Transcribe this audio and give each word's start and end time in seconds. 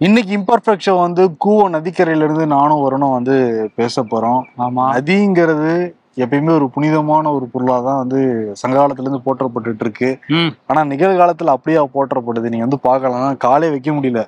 இன்னைக்கு 0.00 0.32
imperfect 0.36 0.84
show 0.84 0.92
வந்து 0.98 1.22
கூவ 1.44 1.64
நதிக்கரையில 1.72 2.26
இருந்து 2.26 2.44
நானும் 2.52 2.82
வரணும் 2.84 3.16
வந்து 3.16 3.34
பேச 3.74 4.02
போறோம். 4.04 4.40
ஆமா. 4.64 4.84
நதிங்கிறது 4.94 5.72
எப்பயுமே 6.18 6.52
ஒரு 6.54 6.66
புனிதமான 6.68 7.32
ஒரு 7.32 7.46
பொருளா 7.52 7.76
தான் 7.80 8.00
வந்து 8.02 8.20
சங்ககாலத்துல 8.62 9.06
இருந்து 9.06 9.26
போற்றப்பட்டுட்டு 9.26 9.84
இருக்கு 9.86 10.08
ம். 10.34 10.50
ஆனா 10.66 10.80
நிகழ்காலத்துல 10.92 11.54
அப்படியே 11.56 11.84
போற்றப்படுது? 11.94 12.52
நீங்க 12.52 12.66
வந்து 12.66 12.80
பார்க்கலாம். 12.86 13.38
காலே 13.44 13.68
வைக்க 13.68 13.92
முடியல. 13.92 14.22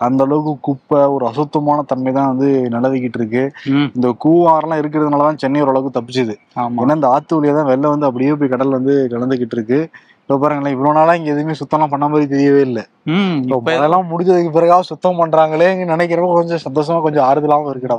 அந்த 0.00 0.22
அளவுக்கு 0.26 0.52
குப்பை 0.62 0.98
ஒரு 1.14 1.24
அசுத்தமான 1.30 1.84
தன்மை 1.86 2.10
தான் 2.12 2.30
வந்து 2.32 2.48
நிலவிக்கிட்டு 2.74 3.18
இருக்கு 3.20 3.42
இந்த 3.96 4.08
கூவாரெல்லாம் 4.24 4.80
இருக்கிறதுனால 4.82 5.26
தான் 5.28 5.40
சென்னை 5.42 5.62
ஓரளவுக்கு 5.64 5.96
தப்பிச்சுது. 5.96 6.34
ஏன்னா 6.76 6.96
இந்த 6.98 7.08
ஆத்து 7.14 7.36
வழியா 7.36 7.54
தான் 7.56 7.70
வெள்ளம் 7.72 7.94
வந்து 7.94 8.08
அப்படியே 8.10 8.34
போய் 8.40 8.54
கடல் 8.54 8.76
வந்து 8.78 8.94
கலந்துகிட்டு 9.14 9.58
இருக்கு 9.58 9.80
இப்போ 10.22 10.36
பாருங்களேன் 10.40 10.74
இவ்வளவு 10.74 10.96
நாளா 10.96 11.12
இங்க 11.14 11.30
எதுவுமே 11.34 11.54
சுத்தம்லாம் 11.58 11.92
பண்ண 11.92 12.06
மாதிரி 12.08 12.26
தெரியவே 12.32 12.62
இல்லை. 12.66 12.82
அதெல்லாம் 13.76 14.08
முடிஞ்சதுக்கு 14.10 14.56
பிறகாவது 14.56 14.90
சுத்தம் 14.90 15.20
பண்றாங்களே 15.20 15.68
நினைக்கிறப்ப 15.92 16.32
கொஞ்சம் 16.32 16.64
சந்தோஷமா 16.66 17.02
கொஞ்சம் 17.02 17.26
ஆறுதலாவும் 17.28 17.70
இருக்குடா 17.72 17.98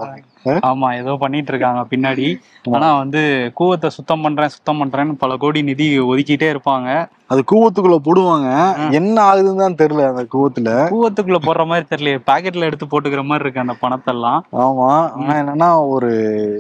ஆமா 0.70 0.88
ஏதோ 0.94 1.14
பண்ணிட்டு 1.16 1.52
இருக்காங்க 1.52 1.82
பின்னாடி. 1.92 2.28
ஆனா 2.76 2.90
வந்து 2.96 3.22
கூவத்தை 3.60 3.88
சுத்தம் 3.88 4.22
பண்றேன் 4.22 4.54
சுத்தம் 4.56 4.80
பண்றேன்னு 4.82 5.16
பல 5.18 5.38
கோடி 5.38 5.62
நிதி 5.62 5.88
ஒதுக்கிட்டே 6.00 6.48
இருப்பாங்க. 6.54 6.90
அது 7.28 7.42
கூவத்துக்குள்ள 7.52 7.98
போடுவாங்க. 8.06 8.48
என்ன 8.92 9.16
ஆகுதுன்னு 9.22 9.64
தான் 9.64 9.78
தெரியல 9.82 10.08
அந்த 10.08 10.24
கூவத்துல. 10.36 10.70
கூவத்துக்குள்ள 10.94 11.40
போடுற 11.48 11.66
மாதிரி 11.66 11.86
தெரியல 11.90 12.22
பாக்கெட்ல 12.30 12.70
எடுத்து 12.70 12.86
போட்டுக்கிற 12.86 13.24
மாதிரி 13.24 13.46
இருக்கு 13.46 13.64
அந்த 13.66 13.76
பணத்தெல்லாம். 13.84 14.40
ஆமா. 14.66 14.90
ஆனா 15.18 15.36
என்னன்னா 15.44 15.70
ஒரு 15.88 16.12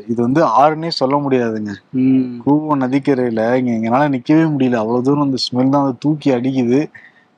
இது 0.07 0.19
வந்து 0.21 0.43
ஆறுன்னே 0.45 0.91
சொல்ல 1.01 1.17
முடியாதுங்க. 1.17 1.73
கூவம் 2.45 2.83
நதிக்கரையில 2.85 3.43
இங்க 3.61 3.71
எங்கனால 3.71 4.09
நிக்கவே 4.09 4.45
முடியல. 4.55 4.81
அவ்வளவு 4.83 5.03
தூரம் 5.03 5.27
அந்த 5.27 5.39
ஸ்மெல் 5.47 5.73
தான் 5.75 5.85
வந்து 5.85 6.03
தூக்கி 6.05 6.31
அடிக்குது. 6.31 6.81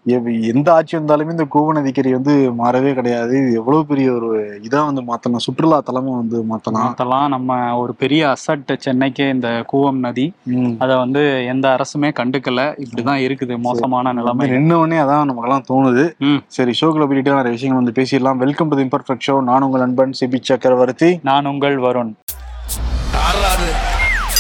எந்த 0.06 0.74
ஆட்சி 0.74 0.98
வந்தாலுமே 0.98 1.30
இந்த 1.30 1.46
கூவ 1.56 1.72
நதிக்கரை 1.72 2.12
வந்து 2.12 2.52
மாறவே 2.60 2.94
கிடையாது. 2.94 3.38
இது 3.38 3.54
எவ்வளவு 3.54 3.86
பெரிய 3.86 4.12
ஒரு 4.12 4.60
இதா 4.64 4.86
வந்து 4.86 5.02
மாத்தலாம் 5.02 5.36
சுற்றுலா 5.36 5.82
தலமா 5.92 6.16
வந்து 6.16 6.44
மாத்தலாம். 6.44 6.90
அதெல்லாம் 6.90 7.30
நம்ம 7.30 7.78
ஒரு 7.78 7.94
பெரிய 7.94 8.28
அசட் 8.28 8.78
சென்னைக்கே 8.86 9.30
இந்த 9.30 9.66
கூவம் 9.74 10.00
நதி. 10.00 10.34
ம். 10.44 10.74
அத 10.80 10.98
வந்து 10.98 11.46
எந்த 11.46 11.70
அரசுமே 11.70 12.12
கண்டுக்கல. 12.20 12.86
இப்படிதான் 12.86 13.22
இருக்குது 13.28 13.58
மோசமான 13.58 14.14
நிலைமை 14.14 14.50
வந்து 14.50 14.58
நின்ன 14.58 14.78
உடனே 14.78 15.02
அதான் 15.02 15.24
நமக்கெல்லாம் 15.24 15.66
தோணுது. 15.70 16.18
ம். 16.18 16.42
சரி 16.48 16.72
ஷோக்குள்ள 16.82 17.08
போயிட்டு 17.08 17.32
நிறைய 17.32 17.52
விஷயங்கள் 17.52 17.84
வந்து 17.84 18.02
பேசிடலாம். 18.02 18.38
வெல்கம் 18.38 18.70
டு 18.70 18.78
இம்பர்ஃபெக்ட் 18.78 19.28
ஷோ 19.28 19.44
நான் 19.44 19.62
உங்கள் 19.62 19.80
நண்பன் 19.80 20.14
சிபி 20.20 20.40
சக்கரவர்த்தி. 20.42 21.20
நான் 21.24 21.46
உங்கள் 21.46 21.78
வருண். 21.78 22.14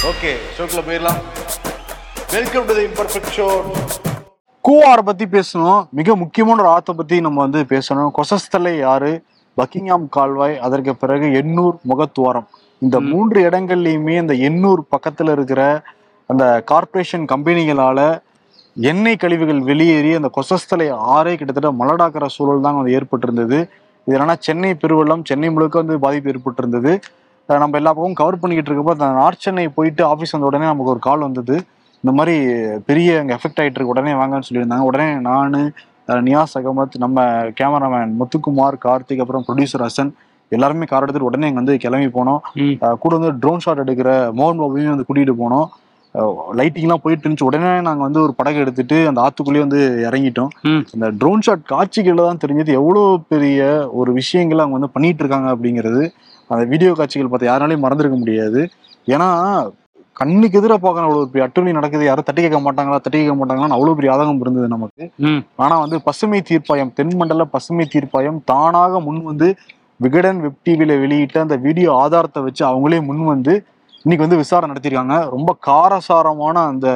ஓகே 0.03 0.33
ஷோக்குள்ள 0.57 0.83
போயிடலாம். 0.89 1.21
வெல்கம் 2.31 2.65
டு 2.65 2.73
இம்பர்ஃபெக்ட் 2.73 3.33
ஷோ 3.37 3.47
கூவாரை 4.65 5.03
பத்தி 5.05 5.25
பேசணும். 5.35 5.79
மிக 5.99 6.15
முக்கியமான 6.23 6.61
ஒரு 6.63 6.69
ஆத்தை 6.75 6.93
பத்தி 6.97 7.15
நம்ம 7.25 7.39
வந்து 7.45 7.61
பேசணும். 7.71 8.09
கொசஸ்தலை 8.17 8.73
யாரு 8.79 9.11
பக்கிங்ஹாம் 9.59 10.05
கால்வாய் 10.15 10.53
அதற்கு 10.65 10.93
பிறகு 11.03 11.27
எண்ணூர் 11.39 11.77
முகத்துவாரம். 11.91 12.45
இந்த 12.81 12.97
மூன்று 13.07 13.39
இடங்கள்லயுமே 13.47 14.15
இந்த 14.23 14.33
எண்ணூர் 14.47 14.81
பக்கத்துல 14.93 15.31
இருக்கிற 15.37 15.61
அந்த 16.29 16.45
கார்ப்பரேஷன் 16.71 17.25
கம்பெனிகளால 17.33 17.99
எண்ணெய் 18.89 19.19
கழிவுகள் 19.23 19.61
வெளியேறி 19.69 20.11
அந்த 20.19 20.29
கொசஸ்தலை 20.37 20.87
ஆறே 21.15 21.33
கிட்டத்தட்ட 21.39 21.71
மலடாக்கிற 21.81 22.25
சூழல் 22.35 22.65
தான் 22.67 22.77
வந்து 22.79 22.93
ஏற்பட்டிருந்தது. 22.97 23.57
இது 24.07 24.15
என்னன்னா 24.17 24.37
சென்னை 24.47 24.71
பெருவெள்ளம் 24.83 25.25
சென்னை 25.29 25.49
முழுக்க 25.55 25.75
வந்து 25.83 25.97
பாதிப்பு 26.05 26.31
ஏற்பட்டிருந்தது. 26.33 26.93
நம்ம 27.63 27.77
எல்லா 27.79 27.91
பக்கமும் 27.95 28.19
கவர் 28.21 28.41
பண்ணிக்கிட்டு 28.41 28.71
இருக்கப்போ 28.71 28.93
அந்த 28.97 29.07
நார்த் 29.19 29.45
சென்னை 29.45 29.67
போயிட்டு 29.77 30.01
ஆஃபீஸ் 30.11 30.33
வந்த 30.35 30.49
உடனே 30.49 30.67
நமக்கு 30.71 30.93
ஒரு 30.95 31.01
கால் 31.07 31.25
வந்தது. 31.27 31.55
இந்த 32.03 32.11
மாதிரி 32.17 32.35
பெரிய 32.85 33.19
அங்கே 33.19 33.33
எஃபெக்ட் 33.33 33.61
ஆயிட்டு 33.61 33.79
இருக்கு 33.79 33.93
உடனே 33.95 34.13
வாங்கன்னு 34.21 34.47
சொல்லியிருந்தாங்க. 34.49 34.85
உடனே 34.89 35.07
நான் 35.27 35.57
நியாஸ் 36.27 36.55
அகமத் 36.59 36.95
நம்ம 36.97 37.19
கேமராமேன் 37.59 38.13
முத்துக்குமார் 38.19 38.77
கார்த்திக் 38.85 39.21
அப்புறம் 39.23 39.43
ப்ரொடியூசர் 39.47 39.85
ஹசன் 39.85 40.11
எல்லாருமே 40.51 40.85
கார் 40.85 41.03
எடுத்துட்டு 41.03 41.29
உடனே 41.29 41.49
இங்க 41.49 41.61
வந்து 41.61 41.75
கிளம்பி 41.83 42.09
போனோம். 42.15 42.39
கூட 43.03 43.11
வந்து 43.17 43.31
ட்ரோன் 43.43 43.63
ஷாட் 43.65 43.83
எடுக்கிற 43.83 44.09
மோகன் 44.39 44.61
பாபுவையும் 44.61 44.93
வந்து 44.93 45.05
கூட்டிகிட்டு 45.09 45.35
போனோம். 45.43 45.67
லைட்டிங்லாம் 46.59 47.03
போயிட்டு 47.03 47.25
இருந்துச்சு. 47.25 47.47
உடனே 47.49 47.69
நாங்கள் 47.87 48.05
வந்து 48.07 48.21
ஒரு 48.21 48.33
படகு 48.39 48.57
எடுத்துட்டு 48.63 48.97
அந்த 49.09 49.19
ஆத்துக்குள்ளேயே 49.25 49.63
வந்து 49.65 49.81
இறங்கிட்டோம். 50.07 50.51
ம். 50.71 50.81
இந்த 50.95 51.07
ட்ரோன் 51.21 51.45
ஷாட் 51.45 51.63
காட்சிகளில் 51.65 52.27
தான் 52.29 52.41
தெரிஞ்சது 52.45 52.71
எவ்வளோ 52.79 53.03
பெரிய 53.33 53.59
ஒரு 53.91 54.13
விஷயங்களை 54.13 54.61
அவங்க 54.63 54.77
வந்து 54.79 54.93
பண்ணிட்டு 54.95 55.23
இருக்காங்க 55.23 55.49
அப்படிங்கிறது. 55.55 56.03
அந்த 56.49 56.63
வீடியோ 56.65 56.93
காட்சிகள் 56.93 57.31
பார்த்து 57.33 57.51
யாராலையும் 57.51 57.85
மறந்துருக்க 57.85 58.17
முடியாது. 58.17 58.61
ஏன்னா 59.07 59.29
கண்ணுக்கு 60.21 60.57
எதிராக 60.59 60.79
பார்க்கணும் 60.81 61.07
அவ்வளோ 61.07 61.25
பெரிய 61.25 61.45
அட்டுவலி 61.47 61.71
நடக்குது. 61.71 62.03
யாரும் 62.05 62.23
தட்டி 62.23 62.41
கேட்க 62.41 62.59
மாட்டாங்களா? 62.59 62.97
தட்டி 62.97 63.17
கேட்க 63.19 63.35
மாட்டாங்களான்னு 63.35 63.77
அவ்வளோ 63.77 63.93
பெரிய 63.93 64.13
ஆதங்கம் 64.13 64.41
இருந்தது 64.41 64.67
நமக்கு. 64.67 65.03
ம். 65.19 65.41
ஆனா 65.55 65.77
வந்து 65.77 65.97
பசுமை 66.01 66.41
தீர்ப்பாயம் 66.49 66.91
தென்மண்டல 66.97 67.45
பசுமை 67.45 67.85
தீர்ப்பாயம் 67.93 68.39
தானாக 68.45 68.99
முன் 68.99 69.21
வந்து 69.23 69.47
விகடன் 69.99 70.41
வெப் 70.41 70.61
டிவில 70.63 70.99
வெளியிட்ட 70.99 71.39
அந்த 71.39 71.55
வீடியோ 71.55 71.89
ஆதாரத்தை 71.93 72.43
வச்சு 72.43 72.63
அவங்களே 72.65 72.99
முன் 73.01 73.23
வந்து 73.25 73.53
இன்னைக்கு 74.05 74.25
வந்து 74.25 74.37
விசாரணை 74.37 74.69
நடத்தியிருக்காங்க. 74.71 75.29
ரொம்ப 75.29 75.57
காரசாரமான 75.59 76.65
அந்த 76.65 76.87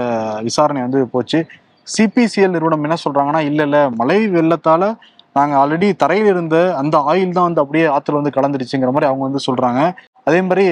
விசாரணை 0.42 0.82
வந்து 0.82 1.02
போச்சு. 1.08 1.40
சிபிசிஎல் 1.88 2.52
நிறுவனம் 2.52 2.84
என்ன 2.84 2.98
சொல்றாங்கன்னா 3.04 3.42
இல்ல 3.42 3.64
இல்ல 3.64 3.80
மழை 3.96 4.28
வெள்ளத்தால 4.28 4.84
நாங்க 5.32 5.54
ஆல்ரெடி 5.58 5.96
தரையில் 5.96 6.26
இருந்த 6.26 6.58
அந்த 6.76 6.98
ஆயில் 7.12 7.32
தான் 7.32 7.48
வந்து 7.50 7.62
அப்படியே 7.62 7.86
ஆத்துல 7.88 8.20
வந்து 8.20 8.36
கலந்துருச்சுங்கிற 8.38 8.92
மாதிரி 8.92 9.10
அவங்க 9.10 9.24
வந்து 9.24 9.42
சொல்றாங்க. 9.48 9.82
அதே 10.24 10.42
மாதிரி 10.42 10.66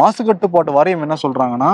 மாசு 0.00 0.20
கட்டுப்பாட்டு 0.24 0.76
வாரியம் 0.78 1.04
என்ன 1.06 1.16
சொல்றாங்கன்னா 1.22 1.70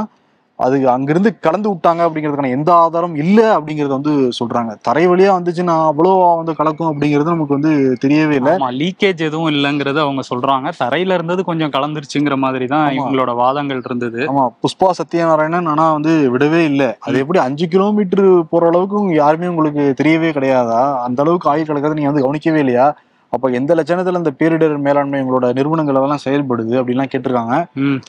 அது 0.58 0.76
அங்கிருந்து 0.90 1.30
கலந்து 1.44 1.68
விட்டாங்க 1.70 2.00
அப்படிங்கிறதுக்கான 2.06 2.50
எந்த 2.56 2.70
ஆதாரம் 2.82 3.14
இல்லை 3.22 3.46
அப்படிங்கறத 3.54 3.92
வந்து 3.96 4.12
சொல்றாங்க. 4.38 4.72
தரை 4.88 5.02
வழியா 5.10 5.30
வந்துச்சுன்னா 5.36 5.74
அவ்வளோ 5.88 6.10
வந்து 6.40 6.52
கலக்கும் 6.58 6.90
அப்படிங்கிறது 6.90 7.34
நமக்கு 7.34 7.56
வந்து 7.58 7.72
தெரியவே 8.02 8.36
இல்லை. 8.40 8.52
லீக்கேஜ் 8.82 9.24
எதுவும் 9.28 9.50
இல்லைங்கிறது 9.52 10.00
அவங்க 10.00 10.22
சொல்றாங்க. 10.30 10.70
தரையில 10.82 11.16
இருந்தது 11.18 11.44
கொஞ்சம் 11.44 11.72
கலந்துருச்சுங்கிற 11.76 12.36
மாதிரி 12.36 12.68
தான். 12.74 12.86
இவங்களோட 12.98 13.34
வாதங்கள் 13.42 13.82
இருந்தது. 13.86 14.20
ஆமா 14.32 14.44
புஷ்பா 14.64 14.90
சத்யநாராயணன் 15.00 15.70
ஆனா 15.72 15.86
வந்து 15.92 16.14
விடவே 16.34 16.62
இல்லை. 16.70 16.88
அது 17.06 17.18
எப்படி 17.18 17.40
அஞ்சு 17.46 17.68
கிலோமீட்டர் 17.74 18.26
போற 18.52 18.68
அளவுக்கு 18.72 19.16
யாருமே 19.22 19.50
உங்களுக்கு 19.54 19.86
தெரியவே 20.02 20.30
கிடையாதா? 20.38 20.80
அந்த 21.08 21.20
அளவுக்கு 21.26 21.50
ஆயில் 21.54 21.68
கலக்கிறத 21.70 21.98
நீங்க 22.00 22.12
வந்து 22.12 22.26
கவனிக்கவே 22.26 22.62
இல்லையா? 22.66 22.86
அப்ப 23.34 23.50
எந்த 23.58 23.72
லட்சணத்துல 23.78 24.20
இந்த 24.22 24.32
பேரிடர் 24.40 24.74
மேலாண்மை 24.86 25.20
உங்களோட 25.24 25.46
நிறுவனங்கள் 25.58 25.98
எல்லாம் 26.00 26.24
செயல்படுது 26.24 26.74
அப்படின்லாம் 26.80 27.12
கேட்டிருக்காங்க. 27.12 27.54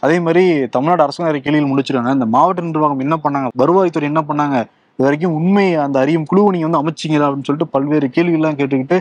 அதே 0.06 0.18
மாதிரி 0.26 0.44
தமிழ்நாடு 0.76 1.04
அரசு 1.06 1.28
நிறைய 1.28 1.42
கேள்வியில் 1.46 1.70
முடிச்சிருக்காங்க. 1.72 2.14
இந்த 2.18 2.28
மாவட்ட 2.36 2.68
நிர்வாகம் 2.70 3.04
என்ன 3.06 3.18
பண்ணாங்க? 3.24 3.50
வருவாய்த்துறை 3.62 4.08
என்ன 4.12 4.24
பண்ணாங்க? 4.30 4.58
இது 4.98 5.06
வரைக்கும் 5.08 5.38
உண்மை 5.38 5.68
அந்த 5.86 5.98
அறியும் 6.00 6.28
குழுவை 6.32 6.50
நீங்க 6.56 6.68
வந்து 6.68 6.82
அமைச்சிங்களா 6.82 7.28
அப்படின்னு 7.28 7.48
சொல்லிட்டு 7.50 7.74
பல்வேறு 7.76 8.08
கேள்விகள்லாம் 8.18 8.60
கேட்டுக்கிட்டு 8.60 9.00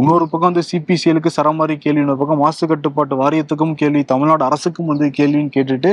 இன்னொரு 0.00 0.24
பக்கம் 0.30 0.48
வந்து 0.50 0.62
சிபிசிஎலுக்கு 0.70 1.30
சரமாரி 1.36 1.74
கேள்வி 1.84 2.02
இன்னொரு 2.02 2.20
பக்கம் 2.22 2.42
மாசு 2.44 2.64
கட்டுப்பாட்டு 2.72 3.14
வாரியத்துக்கும் 3.22 3.74
கேள்வி 3.74 4.02
தமிழ்நாடு 4.10 4.44
அரசுக்கும் 4.44 4.90
வந்து 4.92 5.06
கேள்வின்னு 5.18 5.54
கேட்டுட்டு 5.56 5.92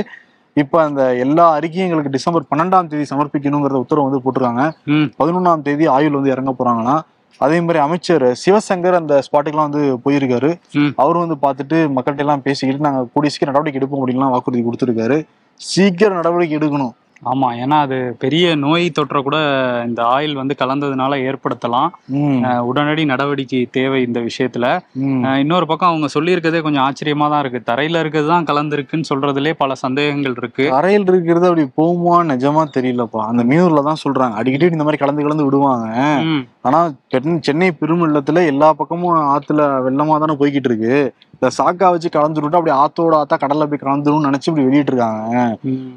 இப்ப 0.62 0.82
அந்த 0.82 1.02
எல்லா 1.24 1.44
அறிக்கையும் 1.58 1.86
எங்களுக்கு 1.86 2.12
டிசம்பர் 2.16 2.50
பன்னெண்டாம் 2.52 2.90
தேதி 2.92 3.04
சமர்ப்பிக்கணுங்கிறத 3.10 3.80
உத்தரவு 3.84 4.06
வந்து 4.08 4.22
போட்டிருக்காங்க. 4.24 4.62
பதினொன்றாம் 5.20 5.64
தேதி 5.66 5.86
ஆயுள் 5.96 6.16
வந்து 6.18 6.34
இறங்க 6.34 6.52
போறாங்களாம். 6.60 7.02
அதே 7.36 7.60
மாதிரி 7.60 7.78
அமைச்சர் 7.78 8.24
சிவசங்கர் 8.44 8.98
அந்த 9.00 9.22
ஸ்பாட்டுக்குலாம் 9.26 9.68
வந்து 9.68 9.82
போயிருக்காரு. 10.04 10.50
அவரும் 10.94 11.24
வந்து 11.24 11.38
பார்த்துட்டு 11.46 11.78
மக்கள்கிட்ட 11.96 12.18
எல்லாம் 12.18 12.42
பேசிக்கிட்டு 12.42 12.86
நாங்க 12.86 13.06
கூடிய 13.12 13.32
சீக்கிரம் 13.34 13.54
நடவடிக்கை 13.54 13.80
எடுப்போம் 13.80 14.02
அப்படின்லாம் 14.02 14.34
வாக்குறுதி 14.34 14.64
கொடுத்துருக்காரு. 14.68 15.24
சீக்கிரம் 15.56 16.14
நடவடிக்கை 16.14 16.58
எடுக்கணும். 16.58 16.94
ஆமா 17.22 17.48
ஏன்னா 17.60 17.76
அது 17.78 17.96
பெரிய 18.18 18.54
நோய் 18.56 18.92
தொற்றை 18.98 19.22
கூட 19.22 19.38
இந்த 19.86 20.02
ஆயில் 20.06 20.32
வந்து 20.32 20.54
கலந்ததுனால 20.58 21.16
ஏற்படுத்தலாம். 21.28 21.88
உடனடி 22.60 23.04
நடவடிக்கை 23.04 23.68
தேவை 23.70 24.02
இந்த 24.02 24.20
விஷயத்துல. 24.20 24.66
இன்னொரு 25.38 25.66
பக்கம் 25.66 25.88
அவங்க 25.88 26.08
சொல்லியிருக்கதே 26.14 26.60
கொஞ்சம் 26.60 26.84
ஆச்சரியமா 26.84 27.28
தான் 27.28 27.42
இருக்கு. 27.44 27.72
தரையில 27.72 28.00
இருக்கிறது 28.00 28.28
தான் 28.28 28.44
கலந்துருக்குன்னு 28.44 29.10
சொல்றதுலே 29.12 29.54
பல 29.58 29.74
சந்தேகங்கள் 29.74 30.34
இருக்கு. 30.36 30.66
அறையில் 30.72 31.06
இருக்கிறது 31.06 31.46
அப்படி 31.46 31.66
போகுமா 31.80 32.18
நிஜமா 32.32 32.64
தெரியலப்பா. 32.76 33.22
அந்த 33.30 33.44
மீனூர்ல 33.44 33.82
தான் 33.82 34.02
சொல்றாங்க. 34.04 34.34
அடிக்கடி 34.34 34.72
இந்த 34.72 34.84
மாதிரி 34.84 35.02
கலந்து 35.04 35.22
கலந்து 35.22 35.44
விடுவாங்க. 35.44 35.86
ஆனா 36.62 36.78
சென்னை- 37.46 37.76
பெருமெள்ளத்துல 37.80 38.46
எல்லா 38.46 38.72
பக்கமும் 38.72 39.16
ஆத்துல 39.34 39.60
வெள்ளமா 39.86 40.18
தானே 40.18 40.36
போய்கிட்டு 40.40 40.70
இருக்கு. 40.70 40.94
இந்த 41.34 41.50
சாக்கா 41.56 41.90
வச்சு 41.90 42.08
கலந்து 42.10 42.40
விட்டு 42.40 42.58
அப்படி 42.58 42.74
ஆத்தோட 42.76 43.14
ஆத்தா 43.14 43.36
கடல்ல 43.36 43.66
போய் 43.66 43.82
கலந்துரும்னு 43.82 44.26
நினைச்சு 44.26 44.48
இப்படி 44.48 44.64
வெளியிட்டு 44.64 44.92
இருக்காங்க 44.92 45.36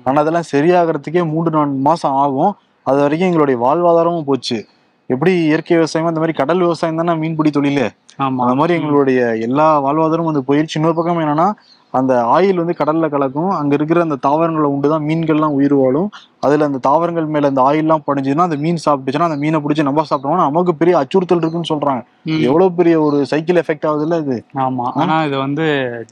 ஆனா 0.03 0.19
அதெல்லாம் 0.21 0.49
சரியாகிறதுக்கே 0.51 1.10
மூன்று 1.11 1.51
நான்கு 1.51 1.77
மாசம் 1.77 2.13
ஆகும். 2.13 2.55
அது 2.83 3.01
வரைக்கும் 3.01 3.31
எங்களுடைய 3.31 3.59
வாழ்வாதாரமும் 3.59 4.23
போச்சு. 4.23 4.65
எப்படி 5.07 5.43
இயற்கை 5.43 5.75
விவசாயம் 5.75 6.07
அந்த 6.07 6.19
மாதிரி 6.19 6.37
கடல் 6.37 6.59
விவசாயம் 6.59 6.95
தானே 6.95 7.19
மீன்பிடி 7.19 7.49
தொழிலு? 7.49 7.89
ஆமா. 8.17 8.35
அந்த 8.37 8.55
மாதிரி 8.55 8.81
எங்களுடைய 8.81 9.35
எல்லா 9.35 9.83
வாழ்வாதாரமும் 9.83 10.31
வந்து 10.31 10.43
போயிடுச்சு 10.47 10.73
இன்னொரு 10.73 10.95
பக்கம் 10.95 11.19
என்னன்னா 11.19 11.51
அந்த 11.93 12.13
ஆயில் 12.35 12.59
வந்து 12.61 12.75
கடல்ல 12.79 13.07
கலக்கும். 13.13 13.49
அங்க 13.59 13.73
இருக்கிற 13.77 14.01
அந்த 14.01 14.17
தாவரங்களை 14.25 14.67
உண்டுதான் 14.73 15.07
மீன்கள்லாம் 15.09 15.55
உயிர் 15.59 15.75
வாழும். 15.79 16.09
அதுல 16.39 16.67
அந்த 16.69 16.79
தாவரங்கள் 16.87 17.25
மேல 17.33 17.49
அந்த 17.51 17.61
ஆயில்லாம் 17.61 18.05
படிஞ்சுன்னா 18.07 18.45
அந்த 18.47 18.57
மீன் 18.63 18.79
சாப்பிட்டுச்சுன்னா 18.85 19.27
அந்த 19.29 19.39
மீனை 19.43 19.59
பிடிச்சி 19.63 19.83
நம்ம 19.87 20.05
சாப்பிட்டோம்னா 20.09 20.47
நமக்கு 20.49 20.75
பெரிய 20.75 20.95
அச்சுறுத்தல் 21.01 21.41
இருக்குன்னு 21.43 21.71
சொல்றாங்க. 21.73 22.01
எவ்வளவு 22.49 22.71
பெரிய 22.79 22.95
ஒரு 23.01 23.17
சைக்கிள் 23.25 23.59
எஃபெக்ட் 23.63 23.87
ஆகுது 23.89 24.05
இல்ல 24.07 24.17
இது? 24.17 24.37
ஆமா. 24.65 24.85
ஆனா 25.01 25.23
இது 25.23 25.37
வந்து 25.37 25.65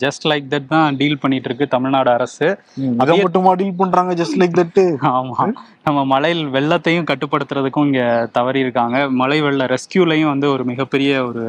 ஜஸ்ட் 0.04 0.28
லைக் 0.32 0.48
தட் 0.54 0.70
தான் 0.76 0.96
டீல் 0.96 1.22
பண்ணிட்டு 1.22 1.50
இருக்கு 1.50 1.68
தமிழ்நாடு 1.68 2.12
அரசு. 2.12 2.50
அதை 2.98 3.18
மட்டுமா 3.22 3.54
டீல் 3.54 3.80
பண்றாங்க 3.84 4.14
ஜஸ்ட் 4.14 4.40
லைக் 4.42 4.60
தட் 4.62 4.82
ஆமா. 5.16 5.48
நம்ம 5.84 6.00
மழையில் 6.06 6.46
வெள்ளத்தையும் 6.48 7.10
கட்டுப்படுத்துறதுக்கும் 7.12 7.88
இங்க 7.90 8.04
தவறி 8.32 8.60
இருக்காங்க 8.60 8.98
மழை 9.22 9.42
வெள்ள 9.42 9.66
ரெஸ்கியூலையும் 9.66 10.34
வந்து 10.34 10.50
ஒரு 10.52 10.64
மிகப்பெரிய 10.64 11.12
ஒரு 11.26 11.46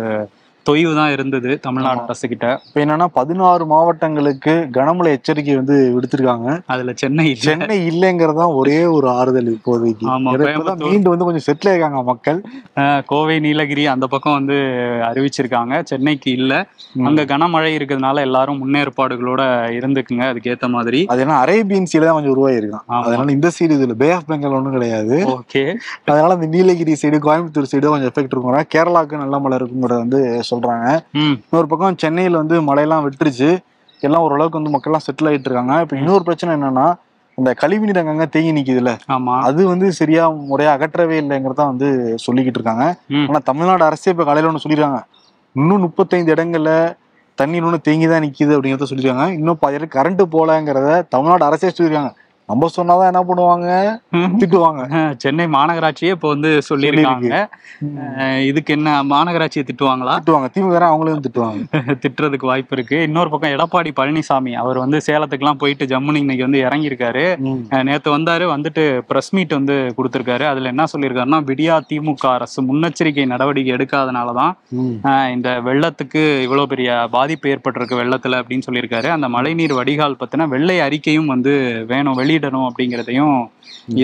தொய்வு 0.67 0.95
தான் 0.95 1.11
இருந்தது 1.11 1.51
தமிழ்நாடு 1.61 2.01
அரசு 2.01 2.29
கிட்ட 2.29 2.47
இப்ப 2.67 2.81
என்னன்னா 2.85 3.07
பதினாறு 3.13 3.67
மாவட்டங்களுக்கு 3.67 4.53
கனமழை 4.77 5.11
எச்சரிக்கை 5.17 5.55
வந்து 5.57 5.77
விடுத்திருக்காங்க. 5.97 6.49
அதுல 6.67 6.93
சென்னை. 6.93 7.27
சென்னை 7.45 7.79
இல்லைங்கிறதான் 7.91 8.53
ஒரே 8.55 8.85
ஒரு 8.97 9.09
ஆறுதல் 9.11 9.51
இப்போதைக்கு. 9.53 10.07
ஆமா, 10.15 10.31
ஏன்னா 10.33 10.47
இப்பதான் 10.47 10.53
கோயம்புத்தூர். 10.53 10.91
மீண்டு 10.91 11.13
வந்து 11.13 11.27
கொஞ்சம் 11.29 11.47
செட்டில் 11.49 11.71
ஆயிருக்காங்க 11.71 12.03
மக்கள். 12.03 12.39
கோவை 13.07 13.37
நீலகிரி 13.41 13.87
அந்த 13.87 14.07
பக்கம் 14.07 14.37
வந்து 14.39 14.57
அறிவிச்சிருக்காங்க. 15.09 15.83
சென்னைக்கு 15.83 16.31
இல்ல. 16.33 16.53
அங்க 17.09 17.25
கனமழை 17.25 17.71
இருக்கிறதுனால 17.79 18.21
எல்லாரும் 18.21 18.61
முன்னேற்பாடுகளோட 18.63 19.43
இருந்துக்குங்க. 19.79 20.25
அதுக்கு 20.31 20.53
ஏத்த 20.55 20.69
மாதிரி. 20.77 21.03
அது 21.07 21.21
என்ன 21.21 21.39
அரேபியன் 21.45 21.91
சீடு 21.93 22.07
தான் 22.07 22.19
கொஞ்சம் 22.19 22.35
உருவாயிருக்கான். 22.37 22.87
அதனால 23.01 23.31
இந்த 23.31 23.51
சைடு 23.59 23.79
இதுல 23.79 23.97
பே 24.05 24.11
ஆஃப் 24.13 24.29
பெங்கால் 24.31 24.59
ஒன்றும் 24.61 24.77
கிடையாது. 24.79 25.17
ஓகே 25.37 25.65
அதனால 26.11 26.35
இந்த 26.39 26.51
நீலகிரி 26.57 26.97
சைடு 27.03 27.19
கோயம்புத்தூர் 27.29 27.73
சைடு 27.73 27.93
கொஞ்சம் 27.93 28.13
எஃபெக்ட் 28.13 28.35
இருக்கும் 28.35 28.49
கேரளாவுக்கு 28.75 29.23
நல்ல 29.23 29.39
மழை 29.39 29.57
இருக்குங்கிறத 29.59 30.01
வந்து 30.03 30.19
சொல்றாங்க. 30.51 30.87
இன்னொரு 31.45 31.67
பக்கம் 31.67 31.99
சென்னையில 31.99 32.37
வந்து 32.37 32.63
மழையெல்லாம் 32.63 33.05
விட்டுருச்சு. 33.07 33.51
எல்லாம் 34.01 34.23
ஓரளவுக்கு 34.23 34.61
வந்து 34.61 34.75
மக்கள்லாம் 34.77 35.07
செட்டில் 35.07 35.29
ஆயிட்டு 35.29 35.49
இருக்காங்க. 35.49 35.81
இப்ப 35.81 35.97
இன்னொரு 35.97 36.25
பிரச்சனை 36.25 36.55
என்னன்னா 36.57 36.87
இந்த 37.39 37.55
கழிவுநீர் 37.61 37.99
அங்கங்க 37.99 38.29
தேங்கி 38.29 38.53
நிக்குதுல்ல. 38.53 38.97
ஆமா. 39.09 39.41
அது 39.41 39.67
வந்து 39.67 39.93
சரியா 39.93 40.29
முறையா 40.51 40.71
அகற்றவே 40.77 41.17
இல்லைங்கிறத 41.21 41.67
வந்து 41.67 41.89
சொல்லிக்கிட்டு 42.27 42.59
இருக்காங்க. 42.59 42.85
ஆனா 43.29 43.39
தமிழ்நாடு 43.45 43.85
அரசே 43.85 44.11
இப்ப 44.11 44.25
காலையில 44.25 44.51
ஒண்ணு 44.51 44.65
சொல்லிருக்காங்க. 44.65 45.01
இன்னும் 45.57 45.81
முப்பத்தைந்து 45.81 46.35
இடங்கள்ல 46.35 46.97
தண்ணீர் 47.37 47.65
ஒண்ணு 47.65 47.79
தேங்கி 47.81 48.07
தான் 48.07 48.25
நிக்குது 48.25 48.55
அப்படிங்கறத 48.57 48.89
சொல்லிருக்காங்க. 48.91 49.33
இன்னும் 49.33 49.59
பாதி 49.61 49.77
கரண்ட் 49.77 50.23
போலங்கிறத 50.35 51.07
தமிழ்நாடு 51.09 51.45
அரசே 51.45 51.69
சொல்லிருக்காங்க. 51.69 52.13
நம்ம 52.51 52.69
சொன்னாதான் 52.77 53.11
என்ன 53.11 53.23
பண்ணுவாங்க? 53.29 53.69
திட்டுவாங்க. 54.41 54.83
சென்னை 55.23 55.45
மாநகராட்சியே 55.47 56.11
இப்போ 56.17 56.29
வந்து 56.29 56.51
சொல்லியிருக்காங்க. 56.69 57.35
இதுக்கு 58.45 58.75
என்ன 58.75 59.03
மாநகராட்சியை 59.13 59.65
திட்டுவாங்களா? 59.71 60.15
திட்டுவாங்க. 60.19 60.49
திமுக 60.57 60.81
அவங்களும் 60.81 61.25
திட்டுவாங்க. 61.27 61.61
திட்டுறதுக்கு 62.03 62.47
வாய்ப்பு 62.51 62.77
இருக்கு. 62.77 63.03
இன்னொரு 63.03 63.31
பக்கம் 63.31 63.55
எடப்பாடி 63.57 63.91
பழனிசாமி 64.01 64.53
அவர் 64.63 64.79
வந்து 64.79 65.01
சேலத்துக்குலாம் 65.07 65.61
போயிட்டு 65.63 65.87
ஜம்முன்னு 65.93 66.23
இன்னைக்கு 66.25 66.47
வந்து 66.49 66.63
இறங்கியிருக்காரு. 66.67 67.25
நேத்து 67.89 68.17
வந்தாரு 68.19 68.47
வந்துட்டு 68.55 68.85
பிரஸ் 69.11 69.33
மீட் 69.35 69.57
வந்து 69.59 69.95
கொடுத்திருக்காரு. 69.99 70.47
அதுல 70.53 70.69
என்ன 70.69 70.87
சொல்லியிருக்காருன்னா 70.93 71.41
விடியா 71.51 71.77
திமுக 71.91 72.27
அரசு 72.33 72.59
முன்னெச்சரிக்கை 72.71 73.27
நடவடிக்கை 73.27 73.73
எடுக்காதனாலதான் 73.77 74.53
இந்த 75.37 75.49
வெள்ளத்துக்கு 75.69 76.25
இவ்வளவு 76.43 76.67
பெரிய 76.67 76.91
பாதிப்பு 77.11 77.49
ஏற்பட்டிருக்கு 77.55 78.01
வெள்ளத்துல 78.03 78.41
அப்படின்னு 78.41 78.69
சொல்லியிருக்காரு. 78.71 79.09
அந்த 79.09 79.29
மழைநீர் 79.29 79.75
வடிகால் 79.75 80.21
பத்தின 80.21 80.49
வெள்ளை 80.49 80.79
அறிக்கையும் 80.89 81.33
வந்து 81.35 81.55
வேணும் 81.89 82.19
வெளியிடணும் 82.41 82.69
அப்படிங்கிறதையும் 82.69 83.35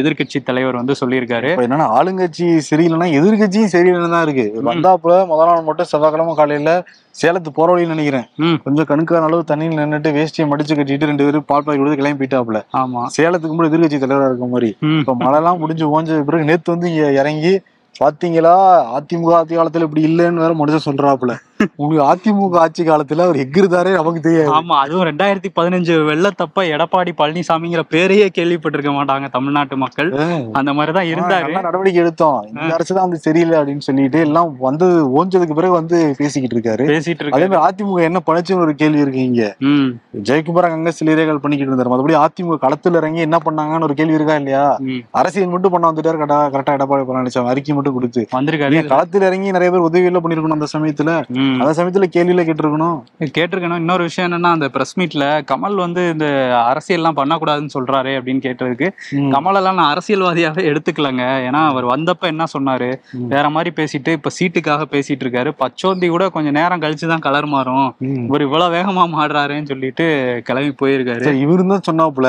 எதிர்க்கட்சி 0.00 0.38
தலைவர் 0.48 0.78
வந்து 0.80 0.94
சொல்லியிருக்காரு. 1.00 1.50
என்னன்னா 1.64 1.86
ஆளுங்கட்சி 1.98 2.46
சரியில்லைன்னா 2.68 3.08
எதிர்கட்சியும் 3.18 3.72
சரியில்லைன்னு 3.74 4.14
தான் 4.14 4.24
இருக்கு. 4.26 4.46
வந்தாப்புல 4.68 5.14
முதல் 5.30 5.48
நாள் 5.50 5.66
மட்டும் 5.68 5.88
செவ்வாய்க்கிழமை 5.90 6.34
காலையில 6.40 6.72
சேலத்து 7.20 7.50
போற 7.58 7.68
வழின்னு 7.74 7.94
நினைக்கிறேன். 7.94 8.26
கொஞ்சம் 8.64 8.88
கணுக்கான 8.90 9.28
அளவு 9.28 9.44
தண்ணியில் 9.50 9.80
நின்னுட்டு 9.82 10.10
வேஷ்டியை 10.16 10.46
மடிச்சு 10.52 10.76
கட்டிட்டு 10.78 11.10
ரெண்டு 11.10 11.26
பேரும் 11.26 11.46
பால் 11.50 11.64
பாக்கி 11.66 11.80
கொடுத்து 11.80 12.00
கிளம்பி 12.00 12.20
போயிட்டாப்புல 12.22 12.60
ஆமா. 12.82 13.02
சேலத்துக்கு 13.16 13.54
முன்னாடி 13.54 13.72
எதிர்கட்சி 13.72 14.00
தலைவரா 14.04 14.28
இருக்க 14.30 14.48
மாதிரி. 14.54 14.70
இப்ப 15.00 15.16
மழைலாம் 15.24 15.62
முடிஞ்சு 15.64 15.86
ஓஞ்ச 15.98 16.20
பிறகு 16.30 16.50
நேத்து 16.52 16.74
வந்து 16.76 16.90
இங்க 16.92 17.06
இறங்கி 17.20 17.54
பாத்தீங்களா? 17.96 18.54
அதிமுக 18.96 19.30
ஆட்சி 19.36 19.54
காலத்துல 19.58 19.86
இப்படி 19.88 20.02
இல்லைன்னு 20.08 20.42
வேற 20.44 20.54
மனுஷன் 20.62 20.86
சொல்றாப்புல. 20.88 21.34
உங்களுக்கு 21.76 22.32
அதிமுக 22.32 22.56
ஆட்சி 22.56 22.84
காலத்துல 22.84 23.20
அவர் 23.20 23.36
எங்கிருந்தாரே 23.36 23.92
நமக்கு 23.92 24.20
தெரியாது. 24.20 24.50
ஆமா 24.52 24.74
அதுவும் 24.78 25.06
ரெண்டாயிரத்தி 25.06 25.50
பதினஞ்சு 25.56 25.94
வெள்ளத்தப்ப 26.08 26.64
எடப்பாடி 26.66 27.12
பழனிசாமிங்கிற 27.18 27.80
பேரையே 27.88 28.28
கேள்விப்பட்டிருக்க 28.38 28.90
மாட்டாங்க 28.90 29.30
தமிழ்நாட்டு 29.30 29.76
மக்கள். 29.76 30.10
அந்த 30.52 30.72
மாதிரிதான் 30.72 31.04
இருந்தாரு. 31.04 31.62
நடவடிக்கை 31.62 32.02
எடுத்தோம். 32.02 32.46
இந்த 32.54 32.74
அரசு 32.74 32.94
தான் 32.94 33.02
வந்து 33.02 33.18
சரியில்லை 33.18 33.58
அப்படின்னு 33.58 33.78
சொல்லிட்டு 33.78 34.20
எல்லாம் 34.20 34.56
வந்து 34.58 34.86
ஓஞ்சதுக்கு 35.08 35.54
பிறகு 35.54 35.72
வந்து 35.72 36.14
பேசிக்கிட்டு 36.18 36.56
இருக்காரு. 36.56 36.86
பேசிட்டு 36.86 37.30
அதே 37.30 37.40
இருக்கு 37.40 37.58
மாதிரி 37.58 37.84
அதிமுக 37.84 38.02
என்ன 38.02 38.22
பண்ணுச்சுன்னு 38.26 38.60
ஒரு 38.60 38.74
கேள்வி 38.74 39.00
இருக்கு 39.00 39.22
இங்க. 39.22 39.56
ம். 39.58 39.88
ஜெயக்குமார் 40.22 40.70
அங்க 40.70 40.90
சில 40.90 41.14
ஏரியாக்கள் 41.14 41.36
பண்ணிக்கிட்டு 41.36 41.74
இருந்தாரு. 41.74 41.88
மறுபடியும் 41.88 42.28
அதிமுக 42.28 42.64
களத்துல 42.64 42.96
இறங்கி 42.96 43.20
என்ன 43.20 43.38
பண்ணாங்கன்னு 43.44 43.82
ஒரு 43.82 43.94
கேள்வி 43.94 44.14
இருக்கா 44.14 44.34
இல்லையா? 44.34 44.78
அரசியல் 45.10 45.48
மட்டும் 45.48 45.72
பண்ண 45.72 45.92
வந்துட்டாரு. 45.92 46.04
கரெக்டா 46.16 46.74
எடப்பாடி 46.76 47.04
பழனிசாமி 47.08 47.46
அறிக்கை 47.46 47.74
மட்டும் 47.74 47.94
கொடுத்து. 47.94 48.26
வந்திருக்காரு. 48.34 48.82
களத்துல 48.86 49.26
இறங்கி 49.26 49.50
நிறைய 49.50 49.70
பேர் 49.70 49.80
உதவி 49.80 50.04
எல்லாம் 50.04 50.24
பண்ணிருக்கணும் 50.24 50.58
அந்த 50.58 50.66
சமயத்துல? 50.78 51.44
அந்த 51.60 51.72
சமயத்துல 51.78 52.06
கேள்வியில 52.16 52.42
கேட்டிருக்கணும். 52.48 52.98
கேட்டிருக்கணும். 53.36 53.80
இன்னொரு 53.82 54.02
விஷயம் 54.08 54.28
என்னன்னா 54.28 54.50
அந்த 54.56 54.68
பிரஸ் 54.74 54.94
மீட்ல 54.98 55.24
கமல் 55.50 55.76
வந்து 55.84 56.02
இந்த 56.14 56.26
அரசியல்லாம் 56.70 57.18
பண்ணக்கூடாதுன்னு 57.20 57.74
சொல்றாரு 57.76 58.12
அப்படின்னு 58.18 58.42
கேட்டதுக்கு 58.46 58.88
கமல் 59.34 59.58
எல்லாம் 59.60 59.78
நான் 59.80 59.92
அரசியல்வாதியாவே 59.94 60.64
எடுத்துக்கலங்க. 60.70 61.24
ஏன்னா 61.48 61.62
அவர் 61.72 61.86
வந்தப்ப 61.94 62.32
என்ன 62.32 62.46
சொன்னாரு. 62.56 62.90
வேற 63.34 63.44
மாதிரி 63.56 63.72
பேசிட்டு 63.80 64.16
இப்ப 64.18 64.32
சீட்டுக்காக 64.38 64.86
பேசிட்டு 64.94 65.24
இருக்காரு 65.26 65.52
பச்சோந்தி 65.62 66.08
கூட 66.14 66.24
கொஞ்சம் 66.36 66.56
நேரம் 66.58 66.82
கழிச்சுதான் 66.84 67.24
கலர் 67.26 67.48
மாறும். 67.54 67.88
இவர் 68.28 68.46
இவ்வளவு 68.46 68.74
வேகமா 68.76 69.04
மாடுறாருன்னு 69.16 69.70
சொல்லிட்டு 69.72 70.06
கிளம்பி 70.48 70.74
போயிருக்காரு. 70.82 71.34
இவரு 71.44 71.68
தான் 71.72 71.86
சொன்னாப்புல 71.90 72.28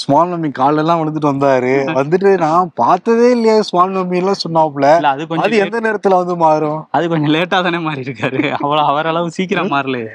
ஸ்மால் 0.00 0.30
மம்மி 0.32 0.50
கால 0.60 0.82
எல்லாம் 0.82 1.00
விழுந்துட்டு 1.00 1.32
வந்தாரு. 1.32 1.74
வந்துட்டு 2.00 2.30
நான் 2.44 2.72
பார்த்ததே 2.82 3.28
இல்லையா 3.36 3.56
ஸ்மால் 3.68 3.96
மம்மி 3.96 4.20
எல்லாம் 4.22 4.42
சொன்னாப்புல 4.44 4.86
அது 5.12 5.22
கொஞ்சம் 5.30 5.60
எந்த 5.64 5.78
நேரத்துல 5.86 6.16
வந்து 6.20 6.34
மாறும்? 6.42 6.80
அது 6.96 7.04
கொஞ்சம் 7.12 7.32
லேட்டா 7.34 7.58
தானே 7.66 7.78
மாறி 7.84 8.02
இருக்காரு 8.06 8.27
அவ்வளவு 8.36 8.86
அவரளவு 8.86 9.30
சீக்கிரம் 9.30 9.70
மாறலையே. 9.70 10.12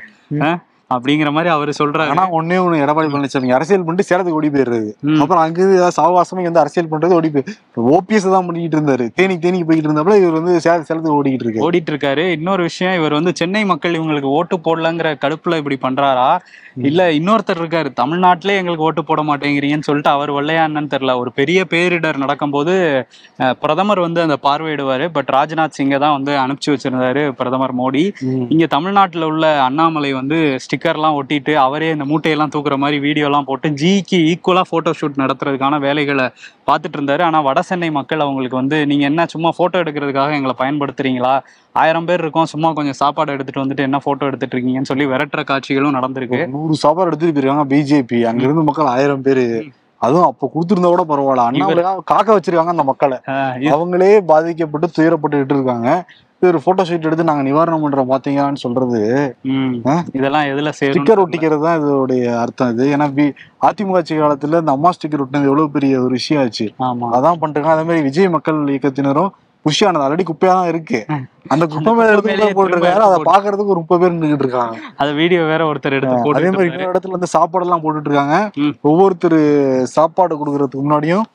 அப்படிங்கிற 0.93 1.31
மாதிரி 1.31 1.49
அவரு 1.49 1.73
சொல்றாரு. 1.77 2.11
ஆனா 2.11 2.25
ஒண்ணே 2.33 2.57
ஒண்ணு 2.61 2.83
எடப்பாடி 2.83 3.11
பழனிசாமி 3.11 3.53
அரசியல் 3.53 3.85
பண்ணிட்டு 3.85 4.07
சேலத்துக்கு 4.09 4.39
ஓடி 4.39 4.49
போயிடுறது. 4.49 4.89
அப்புறம் 5.21 5.43
அங்க 5.43 5.61
சாவகாசமா 5.97 6.19
வந்து 6.43 6.61
அரசியல் 6.61 6.91
பண்றது 6.91 7.17
ஓடி 7.17 7.31
போய் 7.31 7.45
ஓபிஎஸ் 7.91 8.27
தான் 8.33 8.47
பண்ணிட்டு 8.47 8.77
இருந்தாரு. 8.77 9.05
தேனிக்கு 9.17 9.43
தேனிக்கு 9.43 9.67
போயிட்டு 9.67 9.87
இருந்தாப்புல 9.87 10.17
இவர் 10.21 10.37
வந்து 10.39 10.53
சேல 10.59 10.79
சேலத்துக்கு 10.83 11.17
ஓடிக்கிட்டு 11.17 11.45
இருக்கு 11.45 11.65
ஓடிட்டு 11.65 11.91
இருக்காரு 11.93 12.25
இன்னொரு 12.37 12.63
விஷயம் 12.67 12.95
இவர் 12.95 13.13
வந்து 13.13 13.33
சென்னை 13.35 13.63
மக்கள் 13.71 13.97
இவங்களுக்கு 13.97 14.31
ஓட்டு 14.35 14.55
போடலங்கிற 14.65 14.91
கடுப்புல 15.23 15.59
இப்படி 15.61 15.77
பண்றாரா? 15.83 16.29
இல்ல 16.83 17.01
இன்னொருத்தர் 17.17 17.59
இருக்காரு. 17.59 17.89
தமிழ்நாட்டிலே 17.99 18.53
எங்களுக்கு 18.59 18.85
ஓட்டு 18.85 19.01
போட 19.03 19.21
மாட்டேங்கிறீங்கன்னு 19.23 19.87
சொல்லிட்டு 19.87 20.11
அவர் 20.13 20.31
வெள்ளையான்னு 20.33 20.61
தெரியல. 20.93 21.13
ஒரு 21.19 21.31
பெரிய 21.37 21.59
பேரிடர் 21.71 22.23
நடக்கும்போது 22.23 22.73
அஹ், 23.39 23.55
பிரதமர் 23.61 24.01
வந்து 24.01 24.19
அந்த 24.23 24.37
பார்வையிடுவாரு. 24.43 24.81
பட் 25.15 25.29
ராஜ்நாத் 25.35 25.77
சிங்கை 25.77 25.97
தான் 25.99 26.15
வந்து 26.15 26.33
அனுப்பிச்சு 26.39 26.73
வச்சிருந்தாரு 26.73 27.01
பிரதமர் 27.37 27.75
மோடி. 27.75 28.03
இங்க 28.53 28.65
தமிழ்நாட்டுல 28.73 28.91
உள்ள 29.25 29.45
அண்ணாமலை 29.65 30.11
வந்து 30.13 30.37
ஸ்டிக்கர்லாம் 30.83 31.17
ஒட்டிட்டு 31.17 31.53
அவரே 31.65 31.89
இந்த 31.95 32.05
மூட்டையெல்லாம் 32.09 32.51
தூக்குற 32.53 32.75
மாதிரி 32.83 32.97
வீடியோலாம் 33.05 33.45
போட்டு 33.49 33.67
ஜிக்கு 33.81 34.17
ஈக்குவலா 34.31 34.63
போட்டோ 34.71 34.91
ஷூட் 34.99 35.19
நடத்துறதுக்கான 35.21 35.77
வேலைகளை 35.85 36.25
பார்த்துட்டு 36.67 36.97
இருந்தாரு. 36.97 37.21
ஆனா 37.27 37.39
வட 37.47 37.59
சென்னை 37.69 37.89
மக்கள் 37.97 38.23
அவங்களுக்கு 38.25 38.57
வந்து 38.61 38.77
நீங்க 38.91 39.03
என்ன 39.11 39.25
சும்மா 39.33 39.49
போட்டோ 39.59 39.77
எடுக்கிறதுக்காக 39.83 40.33
எங்களை 40.39 40.55
பயன்படுத்துறீங்களா? 40.61 41.33
ஆயிரம் 41.83 42.07
பேர் 42.09 42.23
இருக்கோம் 42.23 42.49
சும்மா 42.53 42.71
கொஞ்சம் 42.79 42.99
சாப்பாடு 43.01 43.35
எடுத்துட்டு 43.35 43.63
வந்துட்டு 43.63 43.85
என்ன 43.87 43.99
போட்டோ 44.07 44.27
எடுத்துட்டு 44.31 44.57
இருக்கீங்கன்னு 44.57 44.91
சொல்லி 44.91 45.07
விரட்டுற 45.13 45.43
காட்சிகளும் 45.51 45.95
நடந்திருக்கு. 45.99 46.41
நூறு 46.57 46.81
சாப்பாடு 46.83 47.09
எடுத்துட்டு 47.11 47.35
போயிருக்காங்க 47.37 47.65
பிஜேபி 47.73 48.19
அங்க 48.31 48.45
இருந்து 48.47 48.67
மக்கள் 48.71 48.91
ஆயிரம் 48.95 49.25
பேரு. 49.29 49.45
அதுவும் 50.01 50.27
அப்ப 50.29 50.49
கொடுத்திருந்தா 50.53 50.89
கூட 50.93 51.05
பரவாயில்ல. 51.13 51.47
அண்ணாமலை 51.49 51.83
காக்க 52.11 52.29
வச்சிருக்காங்க 52.35 52.75
அந்த 52.75 52.85
மக்களை. 52.91 53.19
அவங்களே 53.75 54.13
பாதிக்கப்பட்டு 54.33 54.89
துயரப்பட்டுட்டு 54.99 55.55
இருக்காங்க. 55.57 55.89
ஒரு 56.43 56.59
போட்டோ 56.65 56.83
ஷூட் 56.87 57.07
எடுத்து 57.07 57.29
நாங்க 57.29 57.43
நிவாரணம் 57.47 57.83
பண்றோம் 57.83 58.11
பாத்தீங்கன்னு 58.11 58.63
சொல்றது? 58.63 58.99
இதெல்லாம் 60.17 60.47
எதுல 60.51 60.71
ஸ்டிக்கர் 60.79 61.21
ஒட்டிக்கிறது 61.23 61.63
தான் 61.67 61.77
இதோடைய 61.81 62.23
அர்த்தம் 62.43 62.71
இது. 62.73 62.85
ஏன்னா 62.95 63.07
அதிமுக 63.67 63.99
ஆட்சி 63.99 64.15
காலத்துல 64.21 64.61
இந்த 64.63 64.73
அம்மா 64.77 64.91
ஸ்டிக்கர் 64.95 65.23
ஒட்டினது 65.23 65.49
எவ்வளவு 65.51 65.73
பெரிய 65.75 66.01
ஒரு 66.05 66.13
விஷயம் 66.19 66.41
ஆச்சு. 66.43 66.67
ஆமா. 66.89 67.09
அதான் 67.17 67.41
பண்ணிருக்காங்க 67.43 67.77
அதே 67.77 67.87
மாதிரி 67.89 68.07
விஜய் 68.09 68.33
மக்கள் 68.35 68.59
இயக்கத்தினரும் 68.73 69.31
குஷியானது. 69.65 70.03
ஆல்ரெடி 70.05 70.23
குப்பையா 70.29 70.53
தான் 70.57 70.71
இருக்கு. 70.71 70.99
அந்த 71.53 71.65
குப்பை 71.73 71.91
மேல 71.97 72.13
எடுத்து 72.13 72.47
போட்டிருக்காரு 72.57 73.03
அதை 73.07 73.19
பாக்குறதுக்கு 73.29 73.73
ஒரு 73.73 73.81
முப்பது 73.81 74.01
பேர் 74.01 74.13
நின்றுட்டு 74.15 74.45
இருக்காங்க. 74.45 74.75
அது 75.01 75.11
வீடியோ 75.21 75.41
வேற 75.51 75.61
ஒருத்தர் 75.71 75.97
எடுத்து 75.99 76.33
அதே 76.37 76.49
மாதிரி 76.55 76.69
இன்னொரு 76.71 76.91
இடத்துல 76.93 77.15
வந்து 77.17 77.29
சாப்பாடு 77.35 77.65
எல்லாம் 77.67 77.83
போட்டுட்டு 77.85 78.09
இருக்காங்க. 78.11 78.37
ஒவ்வொருத்தர் 78.89 79.39
சாப்பாடு 79.95 80.39
கொடுக்கறதுக்கு 80.41 80.83
முன்னாடியும் 80.83 81.25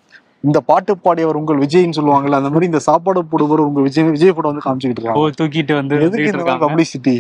இந்த 0.44 0.58
பாட்டு 0.66 0.92
பாடியவர் 0.98 1.38
உங்கள் 1.38 1.60
விஜய்னு 1.60 1.96
சொல்லுவாங்கல்ல 1.96 2.38
அந்த 2.38 2.50
மாதிரி 2.50 2.66
இந்த 2.66 2.80
சாப்பாடு 2.84 3.20
போடுவர் 3.30 3.62
உங்க 3.62 3.80
விஜய் 3.80 4.04
விஜய் 4.08 4.32
போட்டோ 4.32 4.50
வந்து 4.50 4.64
காமிச்சுக்கிட்டு 4.64 5.02
ஓ, 5.02 5.06
இருக்காங்க 5.06 5.38
தூக்கிட்டு 5.38 5.74
வந்து 5.74 5.94
எதுக்கு 5.98 6.28
இந்த 6.28 6.54
பப்ளிசிட்டி 6.62 7.14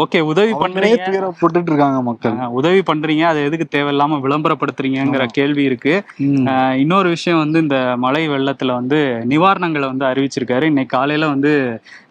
ஓகே 0.00 0.20
உதவி 0.28 0.52
பண்றீங்க. 0.54 0.98
துயரப்பட்டுட்டு 1.06 1.70
இருக்காங்க 1.72 2.00
மக்கள். 2.02 2.34
உதவி 2.58 2.82
பண்றீங்க 2.82 3.24
அதை 3.24 3.42
எதுக்கு 3.44 3.66
தேவையில்லாம 3.70 4.18
விளம்பரப்படுத்துறீங்கிற 4.24 5.06
கேள்வி 5.32 5.62
இருக்கு. 5.64 5.94
இன்னொரு 6.78 7.08
விஷயம் 7.08 7.38
வந்து 7.38 7.58
இந்த 7.58 7.76
மழை 7.98 8.24
வெள்ளத்துல 8.28 8.72
வந்து 8.72 8.98
நிவாரணங்களை 9.24 9.86
வந்து 9.88 10.06
அறிவிச்சிருக்காரு. 10.06 10.62
இன்னைக்கு 10.64 10.96
காலையில 10.96 11.28
வந்து 11.28 11.52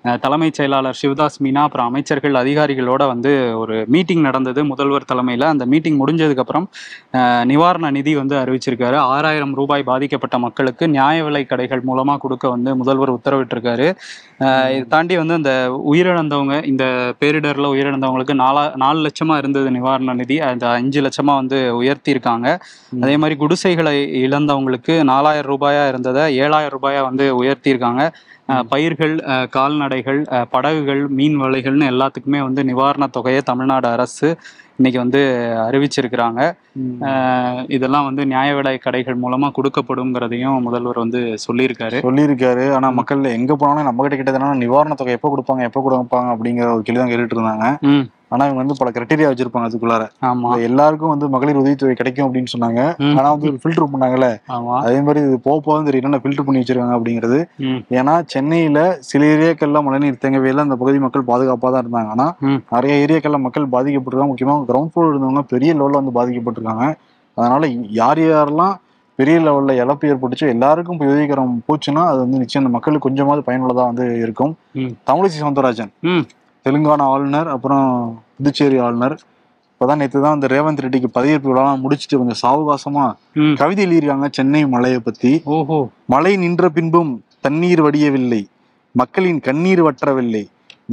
தலைமைச் 0.01 0.53
செயலாளர் 0.53 0.99
சிவதாஸ் 1.01 1.37
மீனா 1.43 1.61
அப்புறம் 1.61 1.87
அமைச்சர்கள் 1.87 2.31
அதிகாரிகளோட 2.31 3.07
வந்து 3.07 3.59
ஒரு 3.59 3.85
மீட்டிங் 3.87 4.21
நடந்தது. 4.21 4.65
முதல்வர் 4.65 5.05
தலைமையில 5.13 5.43
அந்த 5.43 5.65
மீட்டிங் 5.65 5.99
முடிஞ்சதுக்கு 5.99 6.37
அப்புறம் 6.37 6.69
ஆஹ் 7.13 7.45
நிவாரண 7.45 7.91
நிதி 7.91 8.15
வந்து 8.15 8.35
அறிவிச்சிருக்காரு. 8.35 8.95
ஆறாயிரம் 8.95 9.53
ரூபாய் 9.53 9.83
பாதிக்கப்பட்ட 9.83 10.39
மக்களுக்கு 10.39 10.87
நியாய 10.87 11.23
விலை 11.23 11.45
கடைகள் 11.45 11.83
மூலமா 11.87 12.17
கொடுக்க 12.17 12.49
வந்து 12.49 12.75
முதல்வர் 12.75 13.13
உத்தரவிட்டிருக்காரு. 13.13 13.95
இதை 14.39 14.85
தாண்டி 14.87 15.17
வந்து 15.17 15.33
அந்த 15.33 15.81
உயிரிழந்தவங்க 15.91 16.65
இந்த 16.65 17.13
பேரிடர்ல 17.19 17.67
உயிரிழந்தவங்களுக்கு 17.73 18.33
நாலா 18.43 18.75
நாலு 18.75 19.07
லட்சமா 19.07 19.37
இருந்தது 19.37 19.71
நிவாரண 19.71 20.13
நிதி. 20.13 20.39
அந்த 20.39 20.69
அஞ்சு 20.69 21.01
லட்சமா 21.01 21.35
வந்து 21.41 21.81
உயர்த்தியிருக்காங்க. 21.83 22.59
அதே 23.01 23.17
மாதிரி 23.17 23.39
குடிசைகளை 23.39 24.25
இழந்தவங்களுக்கு 24.25 25.03
நாலாயிரம் 25.03 25.45
ரூபாயா 25.51 25.87
இருந்ததை 25.87 26.39
ஏழாயிரம் 26.39 26.75
ரூபாயா 26.81 27.01
வந்து 27.01 27.43
உயர்த்தியிருக்காங்க. 27.43 28.11
பயிர்கள் 28.69 29.15
கால்நடைகள் 29.49 30.19
படகுகள் 30.49 31.07
மீன் 31.07 31.37
வலைகள்னு 31.41 31.91
எல்லாத்துக்குமே 31.93 32.41
வந்து 32.47 32.63
நிவாரணத் 32.63 33.15
தொகையை 33.17 33.41
தமிழ்நாடு 33.41 33.87
அரசு 33.87 34.29
இன்னைக்கு 34.79 34.99
வந்து 35.03 35.21
அறிவிச்சிருக்கிறாங்க. 35.67 36.41
இதெல்லாம் 37.67 38.07
வந்து 38.07 38.25
நியாய 38.25 38.49
விலை 38.55 38.77
கடைகள் 38.77 39.21
மூலமா 39.23 39.47
கொடுக்கப்படுங்கிறதையும் 39.57 40.59
முதல்வர் 40.65 41.03
வந்து 41.03 41.21
சொல்லியிருக்காரு. 41.45 41.99
சொல்லியிருக்காரு. 42.07 42.65
ஆனா 42.75 42.89
மக்கள் 42.99 43.23
எங்க 43.37 43.55
போனாலும் 43.55 43.83
நம்ம 43.83 44.07
கிட்ட 44.07 44.17
கிட்ட 44.17 44.53
நிவாரண 44.65 44.93
தொகை 44.93 45.15
எப்ப 45.17 45.31
கொடுப்பாங்க 45.33 45.63
எப்ப 45.69 45.81
கொடுப்பாங்க 45.87 46.29
அப்படிங்கிற 46.35 46.69
ஒரு 46.73 46.85
கேள்வி 46.89 47.01
தான் 47.01 47.11
கேட்டுட்டு 47.13 47.37
இருந்தாங்க. 47.37 47.67
ஆனா 48.31 48.45
இவங்க 48.45 48.55
வந்து 48.55 48.75
பல 48.77 48.89
கிரைட்டீரியா 48.89 49.27
வச்சிருப்பாங்க 49.27 49.67
அதுக்குள்ளார. 49.67 50.03
ஆமா. 50.21 50.49
எல்லாருக்கும் 50.61 51.09
வந்து 51.09 51.29
மகளிர் 51.29 51.55
உதவித்தொகை 51.55 51.93
கிடைக்கும் 51.93 52.27
அப்படின்னு 52.27 52.51
சொன்னாங்க. 52.53 52.81
ஆனா 53.11 53.31
வந்து 53.31 53.51
ஃபில்டர் 53.63 53.91
பண்ணாங்கல்ல. 53.93 54.27
ஆமா. 54.49 54.73
அதே 54.79 55.01
மாதிரி 55.01 55.19
இது 55.19 55.39
போக 55.39 55.59
போதும் 55.59 55.85
தெரியும் 55.85 56.03
என்ன 56.03 56.17
ஃபில்டர் 56.17 56.45
பண்ணி 56.45 56.61
வச்சிருக்காங்க 56.61 56.97
அப்படிங்கிறது. 56.97 57.39
ஏன்னா 57.91 58.23
சென்னையில 58.25 58.79
சில 59.01 59.25
ஏரியாக்கள்ல 59.25 59.83
மழைநீர் 59.83 60.21
தேங்கவே 60.21 60.45
இல்லை. 60.45 60.63
அந்த 60.63 60.75
பகுதி 60.75 60.99
மக்கள் 60.99 61.27
பாதுகாப்பா 61.27 61.71
தான் 61.71 61.83
இருந்தாங்க. 61.83 62.09
ஆனா. 62.09 62.27
நிறைய 62.71 63.05
ஏரியாக்கள்ல 63.05 63.39
மக்கள் 63.39 63.65
பாதிக்கப்பட்டிருக்காங்க. 63.67 64.33
முக்கியமா 64.33 64.65
கிரவுண்ட் 64.67 64.91
ஃப்ளோர் 64.91 65.09
இருந்தவங்க 65.09 65.41
பெரிய 65.47 65.73
லெவல்ல 65.73 66.01
வந்து 66.01 66.15
பாதிக்கப்பட்டிருக்காங்க. 66.19 66.85
அதனால 67.37 67.65
யார் 67.93 68.19
யாரெல்லாம் 68.19 68.75
பெரிய 69.19 69.39
லெவல்ல 69.39 69.71
இழப்பு 69.75 70.07
ஏற்பட்டுச்சோ 70.07 70.47
எல்லாருக்கும் 70.47 70.97
போய் 70.97 71.07
உதவிக்கரம் 71.07 71.63
போச்சுன்னா 71.67 72.05
அது 72.05 72.17
வந்து 72.17 72.37
நிச்சயம் 72.37 72.65
அந்த 72.65 72.75
மக்களுக்கு 72.75 73.09
கொஞ்சமாவது 73.09 73.43
பயனுள்ளதா 73.47 73.85
வந்து 73.85 74.19
இருக்கும். 74.19 74.53
தமிழிசை 75.07 75.37
சவுந்தரராஜன். 75.41 75.91
தெலுங்கானா 76.65 77.05
ஆளுநர் 77.13 77.49
அப்புறம் 77.55 77.87
புதுச்சேரி 78.37 78.77
ஆளுநர். 78.85 79.15
இப்பதான் 79.73 79.99
நேற்று 80.01 80.19
தான் 80.21 80.35
அந்த 80.35 80.47
ரேவந்த் 80.53 80.81
ரெட்டிக்கு 80.83 81.09
பதவியேற்பு 81.15 81.49
விழாலாம் 81.49 81.81
முடிச்சுட்டு 81.83 82.19
கொஞ்சம் 82.19 82.41
சாவகாசமா 82.43 83.05
கவிதை 83.55 83.83
எழுதியிருக்காங்க 83.85 84.27
சென்னை 84.31 84.61
மலையை 84.67 84.99
பத்தி. 84.99 85.31
ஓஹோ. 85.55 85.77
மழை 86.05 86.33
நின்ற 86.37 86.69
பின்பும் 86.69 87.11
தண்ணீர் 87.45 87.81
வடியவில்லை 87.81 88.41
மக்களின் 88.95 89.39
கண்ணீர் 89.39 89.83
வற்றவில்லை 89.83 90.43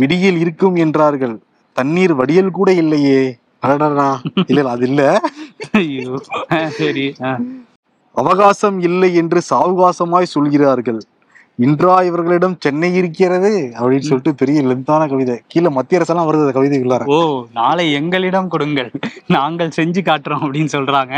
விடியல் 0.00 0.38
இருக்கும் 0.44 0.76
என்றார்கள் 0.84 1.34
தண்ணீர் 1.76 2.14
வடியல் 2.14 2.56
கூட 2.58 2.70
இல்லையே. 2.82 3.22
அடடா 3.60 4.08
இல்ல 4.46 4.68
அது 4.74 4.86
இல்ல. 4.88 5.02
சரி. 6.78 7.06
அவகாசம் 8.16 8.78
இல்லை 8.80 9.10
என்று 9.20 9.38
சாவகாசமாய் 9.50 10.32
சொல்கிறார்கள். 10.34 11.00
இன்றா 11.62 12.04
இவர்களிடம் 12.04 12.56
சென்னை 12.58 12.94
இருக்கிறது 12.94 13.50
அப்படின்னு 13.74 14.06
சொல்லிட்டு 14.06 14.34
பெரிய 14.34 14.62
லென்த்தான 14.62 15.08
கவிதை. 15.08 15.40
கீழே 15.46 15.68
மத்திய 15.68 16.00
அரசெல்லாம் 16.00 16.28
வருது 16.28 16.42
அந்த 16.44 16.54
கவிதைக்குள்ளார 16.56 17.04
ஓ 17.04 17.44
நாளை 17.52 17.92
எங்களிடம் 17.92 18.48
கொடுங்கள். 18.48 18.90
நாங்கள் 19.26 19.70
செஞ்சு 19.76 20.00
காட்டுறோம் 20.08 20.42
அப்படின்னு 20.46 20.68
சொல்றாங்க. 20.76 21.14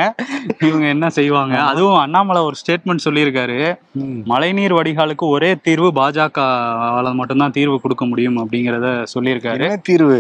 இவங்க 0.64 0.86
என்ன 0.86 1.08
செய்வாங்க? 1.08 1.60
அதுவும் 1.62 1.98
அண்ணாமலை 1.98 2.42
ஒரு 2.42 2.54
ஸ்டேட்மெண்ட் 2.62 3.04
சொல்லியிருக்காரு. 3.04 3.78
மழைநீர் 4.24 4.72
வடிகாலுக்கு 4.72 5.26
ஒரே 5.28 5.56
தீர்வு 5.62 5.88
பாஜகவால 6.00 7.14
மட்டும்தான் 7.14 7.50
தீர்வு 7.50 7.80
கொடுக்க 7.80 8.04
முடியும் 8.04 8.38
அப்படிங்கறத 8.38 9.06
சொல்லியிருக்காரு. 9.14 9.76
தீர்வு? 9.82 10.18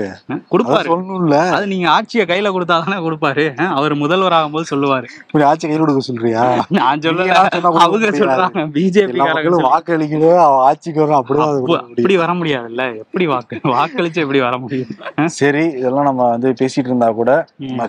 கொடுப்பாரு. 0.52 0.88
சொல்லணும்ல. 0.92 1.50
அது 1.50 1.66
நீங்க 1.66 1.90
ஆட்சியை 1.90 2.26
கையில 2.26 2.54
கொடுத்தாதானே 2.56 2.98
கொடுப்பாரு. 3.08 3.46
அவர் 3.64 3.94
முதல்வர் 3.94 4.32
ஆகும்போது 4.32 4.64
சொல்லுவாரு. 4.74 5.06
இப்படி 5.26 5.44
ஆட்சி 5.44 5.68
கையில் 5.68 5.84
கொடுக்க 5.84 6.00
சொல்றியா? 6.00 6.64
நான் 6.68 7.00
கூட 7.00 7.32
அவங்க. 7.34 8.04
சொல்றாங்க. 8.22 8.66
பிஜேபி 8.76 9.14
எல்லா 9.16 10.04
அவன் 10.44 10.62
ஆட்சிக்கு 10.68 11.00
வரும் 11.02 11.18
அப்படிதான். 11.18 11.86
அப்படி 11.98 12.16
வர 12.22 12.32
முடியாதுல்ல? 12.38 12.84
எப்படி 13.02 13.24
வாக்கு 13.32 13.56
வாக்களிச்சு 13.74 14.22
எப்படி 14.24 14.40
வர 14.46 14.56
முடியும்? 14.62 14.90
சரி 15.38 15.64
இதெல்லாம் 15.78 16.08
நம்ம 16.08 16.28
வந்து 16.34 16.50
பேசிட்டு 16.60 16.90
இருந்தா 16.90 17.08
கூட 17.20 17.30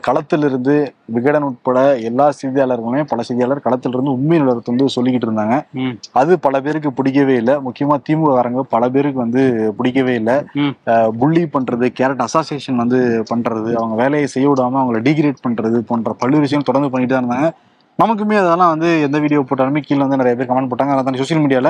களத்துல 0.08 0.50
இருந்து 0.50 0.76
விகடன் 1.16 1.46
உட்பட 1.50 1.80
எல்லா 2.10 2.26
செய்தியாளர்களுமே 2.40 3.02
பல 3.12 3.22
செய்தியாளர் 3.28 3.66
களத்துல 3.68 3.96
இருந்து 3.96 4.16
உண்மை 4.18 4.40
நிலவரத்தை 4.40 4.72
வந்து 4.74 4.96
சொல்லிக்கிட்டு 4.96 5.30
இருந்தாங்க. 5.30 5.58
அது 6.22 6.40
பல 6.46 6.62
பேருக்கு 6.66 6.92
பிடிக்கவே 7.00 7.36
இல்லை. 7.42 7.56
முக்கியமா 7.68 7.98
திமுக 8.10 8.34
காரங்க 8.38 8.64
பல 8.76 8.90
பேருக்கு 8.96 9.24
வந்து 9.26 9.44
பிடிக்கவே 9.78 10.16
இல்லை. 10.22 10.38
புள்ளி 11.22 11.44
பண்றது 11.56 11.88
கேரட் 12.00 12.26
அசோசியேஷன் 12.28 12.82
வந்து 12.84 13.00
பண்றது 13.32 13.72
அவங்க 13.80 13.96
வேலையை 14.04 14.28
செய்ய 14.36 14.48
விடாம 14.52 14.80
அவங்களை 14.82 15.02
டிகிரேட் 15.08 15.46
பண்றது 15.48 15.80
போன்ற 15.92 16.16
பல்வேறு 16.24 16.46
விஷயம் 16.48 16.68
தொடர்ந்து 16.70 16.92
பண்ணிட்டு 16.94 17.16
தான் 17.16 17.26
இருந்தாங்க. 17.26 17.50
நமக்குமே 18.00 18.36
அதெல்லாம் 18.40 18.72
வந்து 18.74 18.90
எந்த 19.06 19.18
வீடியோ 19.22 19.40
போட்டாலுமே 19.50 19.82
கீழே 19.86 20.02
வந்து 20.04 20.20
நிறைய 20.22 20.36
பேர் 20.40 20.50
கமெண்ட் 20.50 20.70
போட்டாங்க. 20.72 20.96
அதான் 20.96 21.20
சோசியல் 21.22 21.42
மீடியால 21.44 21.70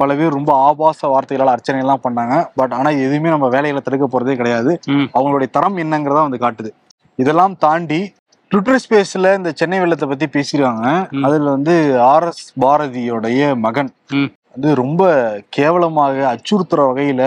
பல 0.00 0.14
பேர் 0.14 0.36
ரொம்ப 0.36 0.52
ஆபாச 0.66 1.08
வார்த்தைகளால் 1.08 1.52
அர்ச்சனை 1.52 1.80
எல்லாம் 1.80 2.04
பண்ணாங்க. 2.04 2.34
பட் 2.56 2.72
ஆனா 2.72 2.90
எதுவுமே 2.98 3.28
நம்ம 3.28 3.48
வேலைகளை 3.48 3.80
தடுக்க 3.82 4.06
போறதே 4.06 4.34
கிடையாது. 4.36 4.72
அவங்களுடைய 5.14 5.50
தரம் 5.50 5.78
என்னங்கிறதா 5.78 6.22
வந்து 6.22 6.38
காட்டுது. 6.38 6.70
இதெல்லாம் 7.18 7.56
தாண்டி 7.58 8.00
ட்விட்டர் 8.50 8.80
ஸ்பேஸ்ல 8.82 9.34
இந்த 9.36 9.50
சென்னை 9.54 9.78
வெள்ளத்தை 9.78 10.06
பத்தி 10.08 10.26
பேசியிருக்காங்க 10.28 10.86
ம். 11.12 11.24
அதுல 11.24 11.50
வந்து 11.50 11.74
ஆர் 12.04 12.26
எஸ் 12.26 12.44
பாரதியோடைய 12.60 13.40
மகன். 13.58 13.90
வந்து 14.54 14.74
ரொம்ப 14.74 15.02
கேவலமாக 15.50 16.24
அச்சுறுத்துற 16.30 16.80
வகையில 16.88 17.22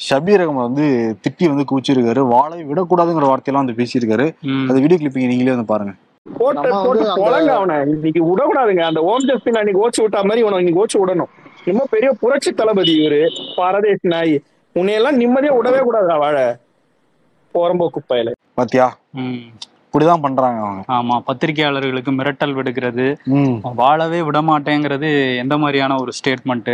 ஷபீர் 0.00 0.42
அகமது 0.42 0.66
வந்து 0.68 0.86
திட்டி 1.24 1.44
வந்து 1.48 1.64
கூச்சிருக்காரு 1.70 2.22
வாழை 2.30 2.56
விடக்கூடாதுங்கிற 2.62 3.26
வார்த்தையெல்லாம் 3.28 3.64
வந்து 3.64 3.78
பேசியிருக்காரு. 3.80 4.26
ம். 4.48 4.64
அந்த 4.68 4.80
வீடியோ 4.80 4.98
கிளிப்பிங் 5.00 5.30
நீங்களே 5.32 5.54
வந்து 5.54 5.70
பாருங்க. 5.72 5.92
போட்டு 6.26 6.68
போட்டு 7.18 7.52
அவனை. 7.54 7.76
இன்னைக்கு 7.86 8.20
விடக்கூடாதுங்க. 8.24 8.82
அந்த 8.82 9.00
ஓம் 9.04 9.26
ஜஸ்டின் 9.30 9.58
அன்னைக்கு 9.60 9.82
ஓச்சு 9.84 10.02
விட்டா 10.04 10.20
மாதிரி 10.22 10.42
இவனை 10.42 10.58
இன்னைக்கு 10.58 10.82
ஓச்சு 10.82 11.00
விடணும். 11.02 11.30
ரொம்ப 11.64 11.86
பெரிய 11.90 12.12
புரட்சி 12.12 12.52
தளபதி 12.52 12.98
இவரு. 12.98 13.28
பரதேஷ் 13.56 13.98
நாய். 14.02 14.42
உன்னையெல்லாம் 14.74 15.20
நிம்மதியா 15.20 15.52
விடவே 15.52 15.80
கூடாதா 15.80 16.16
வாழ. 16.16 16.58
போறம்போ 17.54 17.88
குப்பையில. 17.88 18.32
பாத்தியா? 18.54 18.98
ம். 19.12 19.48
இப்படிதான் 19.94 20.22
பண்றாங்க 20.22 20.60
அவங்க. 20.62 20.80
ஆமா 20.94 21.16
பத்திரிகையாளர்களுக்கு 21.26 22.12
மிரட்டல் 22.16 22.54
விடுக்கிறது 22.56 23.04
வாழவே 23.80 24.20
விடமாட்டேங்கிறது 24.28 25.08
எந்த 25.42 25.54
மாதிரியான 25.58 25.98
ஒரு 26.02 26.12
ஸ்டேட்மெண்ட் 26.16 26.70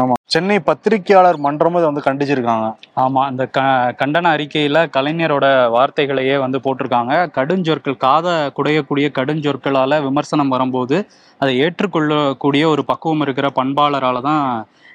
ஆமா. 0.00 0.14
சென்னை 0.26 0.58
பத்திரிகையாளர் 0.66 1.38
மன்றமும் 1.44 1.78
இதை 1.78 1.88
வந்து 1.90 2.04
கண்டிச்சிருக்காங்க. 2.06 2.66
ஆமா 3.02 3.20
அந்த 3.30 3.44
க 3.48 3.60
கண்டன 4.00 4.32
அறிக்கையில 4.34 4.82
கலைஞரோட 4.96 5.46
வார்த்தைகளையே 5.76 6.36
வந்து 6.44 6.58
போட்டிருக்காங்க. 6.66 7.14
கடுஞ்சொற்கள் 7.38 8.02
காதை 8.04 8.34
குடையக்கூடிய 8.58 9.08
கடுஞ்சொற்களால 9.18 10.00
விமர்சனம் 10.06 10.52
வரும்போது 10.54 10.98
அதை 11.40 11.54
ஏற்றுக்கொள்ளக்கூடிய 11.64 12.66
ஒரு 12.74 12.84
பக்குவம் 12.90 13.24
இருக்கிற 13.26 13.48
பண்பாளரால 13.58 14.20
தான் 14.28 14.44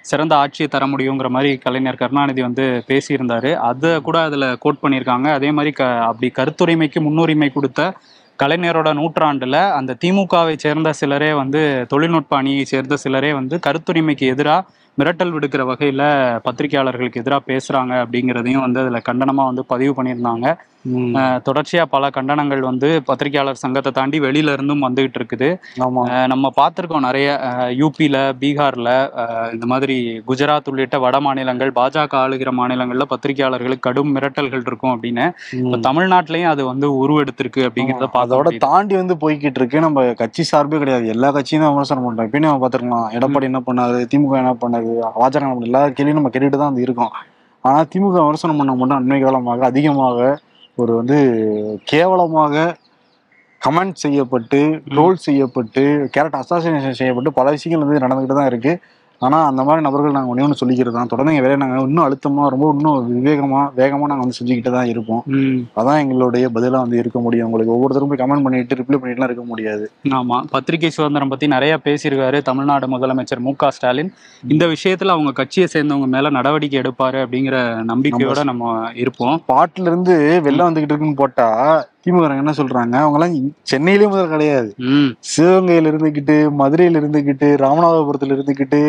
சிறந்த 0.09 0.33
ஆட்சியை 0.43 0.67
தர 0.73 0.85
முடியுங்கிற 0.93 1.29
மாதிரி 1.35 1.51
கலைஞர் 1.65 2.01
கருணாநிதி 2.01 2.41
வந்து 2.47 2.65
பேசியிருந்தாரு. 2.89 3.51
அதை 3.69 3.91
கூட 4.07 4.17
அதில் 4.29 4.47
கோட் 4.63 4.81
பண்ணியிருக்காங்க. 4.83 5.27
அதே 5.37 5.51
மாதிரி 5.57 5.71
க 5.79 5.83
அப்படி 6.09 6.29
கருத்துரிமைக்கு 6.39 7.01
முன்னுரிமை 7.07 7.49
கொடுத்த 7.57 7.81
கலைஞரோட 8.41 8.89
நூற்றாண்டில் 8.99 9.59
அந்த 9.79 9.97
திமுகவை 10.03 10.55
சேர்ந்த 10.63 10.89
சிலரே 10.99 11.31
வந்து 11.41 11.61
தொழில்நுட்ப 11.91 12.37
அணியை 12.37 12.63
சேர்ந்த 12.71 12.95
சிலரே 13.03 13.31
வந்து 13.39 13.57
கருத்துரிமைக்கு 13.67 14.25
எதிராக 14.33 14.67
மிரட்டல் 14.99 15.33
விடுக்கிற 15.35 15.61
வகையில் 15.69 16.05
பத்திரிகையாளர்களுக்கு 16.45 17.21
எதிராக 17.23 17.41
பேசுகிறாங்க 17.51 17.93
அப்படிங்கிறதையும் 18.03 18.65
வந்து 18.65 18.81
அதில் 18.83 19.05
கண்டனமாக 19.09 19.49
வந்து 19.51 19.65
பதிவு 19.73 19.93
பண்ணியிருந்தாங்க. 19.97 20.47
தொடர்ச்சியா 21.47 21.83
பல 21.93 22.09
கண்டனங்கள் 22.15 22.61
வந்து 22.69 22.87
பத்திரிகையாளர் 23.09 23.59
சங்கத்தை 23.61 23.91
தாண்டி 23.97 24.17
வெளியில 24.25 24.53
இருந்தும் 24.55 24.85
வந்துகிட்டு 24.85 25.19
இருக்குது. 25.19 25.49
நம்ம 26.31 26.51
பார்த்திருக்கோம் 26.59 27.05
நிறைய 27.07 27.27
யூபியில 27.81 28.17
பீகார்ல 28.41 28.89
இந்த 29.55 29.65
மாதிரி 29.73 29.95
குஜராத் 30.29 30.69
உள்ளிட்ட 30.71 30.99
வட 31.05 31.19
மாநிலங்கள் 31.27 31.71
பாஜக 31.79 32.15
ஆளுகிற 32.23 32.51
மாநிலங்கள்ல 32.59 33.07
பத்திரிகையாளர்களுக்கு 33.13 33.87
கடும் 33.87 34.13
மிரட்டல்கள் 34.15 34.65
இருக்கும் 34.69 34.93
அப்படின்னு. 34.95 35.27
இப்ப 35.63 35.79
தமிழ்நாட்டிலயும் 35.89 36.51
அது 36.53 36.63
வந்து 36.71 36.89
உருவெடுத்திருக்கு 37.03 37.67
அப்படிங்கிறத 37.67 38.09
அதோட. 38.23 38.55
தாண்டி 38.67 38.95
வந்து 39.01 39.17
போய்கிட்டு 39.25 39.61
இருக்கு 39.61 39.85
நம்ம 39.87 40.07
கட்சி 40.21 40.45
சார்பே 40.51 40.79
கிடையாது. 40.83 41.05
எல்லா 41.15 41.29
கட்சியும் 41.37 41.65
தான் 41.65 41.73
விமர்சனம் 41.75 42.07
பண்றோம். 42.07 42.27
இப்பயும் 42.29 42.47
நம்ம 42.47 42.63
பாத்துருக்கலாம் 42.63 43.09
எடப்பாடி 43.17 43.49
என்ன 43.51 43.61
பண்ணாரு? 43.67 43.99
திமுக 44.13 44.41
என்ன 44.43 44.55
பண்ணாரு? 44.63 44.93
பாஜக 45.21 45.53
எல்லா 45.69 45.83
கேள்வியும் 45.97 46.19
நம்ம 46.21 46.31
கேட்டுட்டு 46.33 46.59
தான் 46.61 46.71
வந்து 46.71 46.87
இருக்கோம். 46.87 47.13
ஆனா 47.63 47.79
திமுக 47.93 48.15
விமர்சனம் 48.23 48.59
பண்ண 48.61 48.71
மட்டும் 48.79 48.99
அண்மை 49.01 49.19
காலமாக 49.25 49.65
அதிகமாக 49.71 50.39
ஒரு 50.77 50.91
வந்து 50.95 51.17
கேவலமாக 51.83 52.53
கமெண்ட் 53.61 54.01
செய்யப்பட்டு 54.03 54.59
ட்ரோல் 54.93 55.17
செய்யப்பட்டு 55.17 55.83
கேரக்டர் 56.11 56.41
அசாசினேஷன் 56.41 56.99
செய்யப்பட்டு 56.99 57.31
பல 57.33 57.51
விஷயங்கள் 57.51 57.83
வந்து 57.83 58.03
நடந்துகிட்டு 58.05 58.39
தான் 58.39 58.49
இருக்கு. 58.51 58.73
ஆனா 59.23 59.37
அந்த 59.49 59.61
மாதிரி 59.63 59.85
நபர்கள் 59.85 60.15
நாங்க 60.15 60.31
ஒண்ணே 60.31 60.45
ஒன்று 60.45 60.59
சொல்லிக்கிறது 60.59 60.95
தான். 60.95 61.09
தொடர்ந்து 61.11 61.33
எங்க 61.33 61.43
வேலையை 61.45 61.59
நாங்க 61.61 61.77
இன்னும் 61.87 62.05
அழுத்தமா 62.05 62.43
ரொம்ப 62.53 62.67
இன்னும் 62.75 62.97
விவேகமா 63.11 63.61
வேகமா 63.77 64.07
நாங்க 64.11 64.23
வந்து 64.23 64.37
செஞ்சுக்கிட்டு 64.39 64.73
தான் 64.75 64.89
இருப்போம் 64.93 65.21
அதான் 65.79 65.99
எங்களுடைய 66.03 66.45
பதிலா 66.55 66.81
வந்து 66.83 66.99
இருக்க 67.01 67.19
முடியும். 67.19 67.47
உங்களுக்கு 67.47 67.75
ஒவ்வொருத்தரும் 67.75 68.11
போய் 68.11 68.21
கமெண்ட் 68.21 68.45
பண்ணிட்டு 68.45 68.79
ரிப்ளை 68.81 68.97
பண்ணிட்டுலாம் 68.97 69.29
இருக்க 69.31 69.45
முடியாது. 69.51 69.85
ஆமா. 70.19 70.39
பத்திரிகை 70.55 70.91
சுதந்திரம் 70.97 71.33
பத்தி 71.33 71.47
நிறைய 71.47 71.73
பேசியிருக்காரு 71.85 72.39
தமிழ்நாடு 72.49 72.87
முதலமைச்சர் 72.87 73.43
மு 73.47 73.53
க 73.55 73.71
ஸ்டாலின். 73.71 74.11
இந்த 74.53 74.65
விஷயத்துல 74.73 75.15
அவங்க 75.15 75.33
கட்சியை 75.33 75.67
சேர்ந்தவங்க 75.73 76.09
மேல 76.15 76.29
நடவடிக்கை 76.29 76.79
எடுப்பாரு 76.81 77.19
அப்படிங்கிற 77.25 77.57
நம்பிக்கையோட 77.91 78.43
நம்ம 78.43 78.63
இருப்போம். 79.03 79.37
பாட்டுல 79.53 79.89
இருந்து 79.91 80.15
வெளில 80.47 80.67
வந்துகிட்டு 80.67 80.93
இருக்குன்னு 80.93 81.21
போட்டா 81.23 81.47
திமுக 82.05 82.37
என்ன 82.41 82.53
சொல்றாங்க? 82.57 82.95
அவங்க 83.03 83.17
எல்லாம் 83.19 83.35
சென்னையிலேயே 83.63 84.09
முதல் 84.09 84.29
கிடையாது. 84.29 84.69
சிவகங்கையில 85.31 85.91
இருந்துகிட்டு 85.91 86.35
மதுரையில 86.61 87.01
இருந்துகிட்டு 87.01 87.47
ராமநாதபுரத்துல 87.63 88.35
இருந்துகிட்டு 88.37 88.81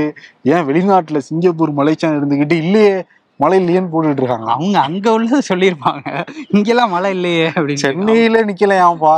ஏன் 0.55 0.67
வெளிநாட்டுல 0.69 1.21
சிங்கப்பூர் 1.29 1.79
மலேசியா 1.81 2.11
இருந்துகிட்டு 2.19 2.57
இல்லையே. 2.65 2.97
மழை 3.43 3.57
இல்லையேன்னு 3.61 3.91
போட்டுட்டு 3.93 4.23
இருக்காங்க? 4.23 4.49
அவங்க 4.57 4.77
அங்க 4.89 5.07
உள்ளது 5.17 5.39
சொல்லியிருப்பாங்க. 5.49 6.09
இங்கெல்லாம் 6.57 6.93
மழை 6.95 7.09
இல்லையே 7.17 7.47
அப்படின்னு. 7.55 7.83
சென்னையில 7.85 8.43
நிக்கலையாம்பா 8.51 9.15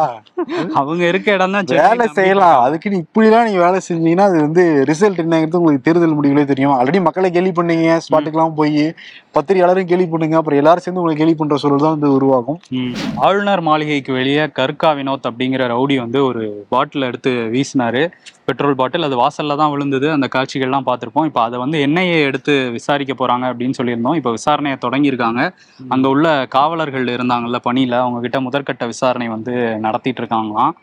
அவங்க 0.80 1.02
இருக்க 1.10 1.36
இடம் 1.36 1.56
தான் 1.56 1.68
வேலை 1.80 2.06
செய்யலாம். 2.18 2.60
அதுக்கு 2.66 2.92
நீ 2.94 2.98
இப்படிலாம் 3.04 3.46
நீங்க 3.48 3.60
வேலை 3.64 3.80
செஞ்சீங்கன்னா 3.88 4.28
அது 4.30 4.38
வந்து 4.46 4.64
ரிசல்ட் 4.90 5.22
என்னங்கிறது 5.24 5.60
உங்களுக்கு 5.60 5.86
தேர்தல் 5.88 6.16
முடிவுகளே 6.18 6.44
தெரியும். 6.52 6.74
ஆல்ரெடி 6.78 7.02
மக்களை 7.08 7.30
கேலி 7.36 7.52
பண்ணீங்க 7.58 7.98
ஸ்பாட்டுக்கெல்லாம் 8.06 8.56
போய் 8.60 8.80
பத்திரிகையாளரும் 9.36 9.90
கேலி 9.90 10.06
பண்ணுங்க 10.14 10.38
அப்புறம் 10.40 10.60
எல்லாரும் 10.62 10.84
சேர்ந்து 10.84 11.02
உங்களை 11.02 11.18
கேலி 11.20 11.34
பண்ற 11.40 11.58
சூழல் 11.64 11.84
தான் 11.86 11.96
வந்து 11.96 12.10
உருவாகும். 12.18 12.60
ஆளுநர் 13.26 13.64
மாளிகைக்கு 13.68 14.12
வெளியே 14.20 14.46
கர்கா 14.60 14.92
வினோத் 15.00 15.28
அப்படிங்கிற 15.30 15.66
ரவுடி 15.74 15.98
வந்து 16.04 16.20
ஒரு 16.30 16.44
பாட்டில் 16.74 17.08
எடுத்து 17.10 17.32
வீசினாரு. 17.54 18.04
பெட்ரோல் 18.48 18.78
பாட்டில் 18.80 19.08
அது 19.08 19.16
வாசல்ல 19.22 19.56
தான் 19.60 19.72
விழுந்தது. 19.74 20.08
அந்த 20.16 20.28
காட்சிகள்லாம் 20.36 20.86
பார்த்திருப்போம். 20.88 21.28
இப்போ 21.30 21.42
அதை 21.46 21.56
வந்து 21.64 21.78
என்ஐஏ 21.86 22.18
எடுத்து 22.30 22.54
விசாரிக்க 22.78 23.14
போறாங்க 23.20 23.44
அப்படின்னு 23.52 23.78
சொல்லியிருந்தோம். 23.80 24.18
இப்போ 24.20 24.32
விசாரணையை 24.38 24.78
தொடங்கியிருக்காங்க. 24.86 25.42
அங்க 25.94 26.06
உள்ள 26.14 26.26
காவலர்கள் 26.56 27.06
இருந்தாங்கல்ல 27.16 27.60
பணியில 27.68 28.00
அவங்க 28.04 28.20
கிட்ட 28.26 28.40
முதற்கட்ட 28.48 28.86
விசாரணை 28.94 29.28
வந்து 29.36 29.54
நடத்திட்டு 29.86 30.22
இருக்காங்களாம் 30.22 30.74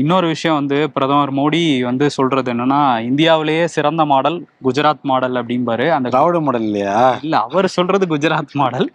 இன்னொரு 0.00 0.26
விஷயம் 0.32 0.58
வந்து 0.58 0.76
பிரதமர் 0.94 1.32
மோடி 1.38 1.60
வந்து 1.88 2.06
சொல்றது 2.16 2.48
என்னன்னா 2.52 2.78
இந்தியாவிலேயே 3.08 3.64
சிறந்த 3.74 4.02
மாடல் 4.12 4.38
குஜராத் 4.66 5.02
மாடல் 5.10 5.34
அப்படிம்பாரு. 5.40 5.86
அந்த 5.96 6.10
திராவிட 6.14 6.38
மாடல் 6.46 6.66
இல்லையா? 6.68 6.94
இல்ல 7.24 7.34
அவர் 7.46 7.68
சொல்றது 7.76 8.04
குஜராத் 8.12 8.54
மாடல். 8.60 8.86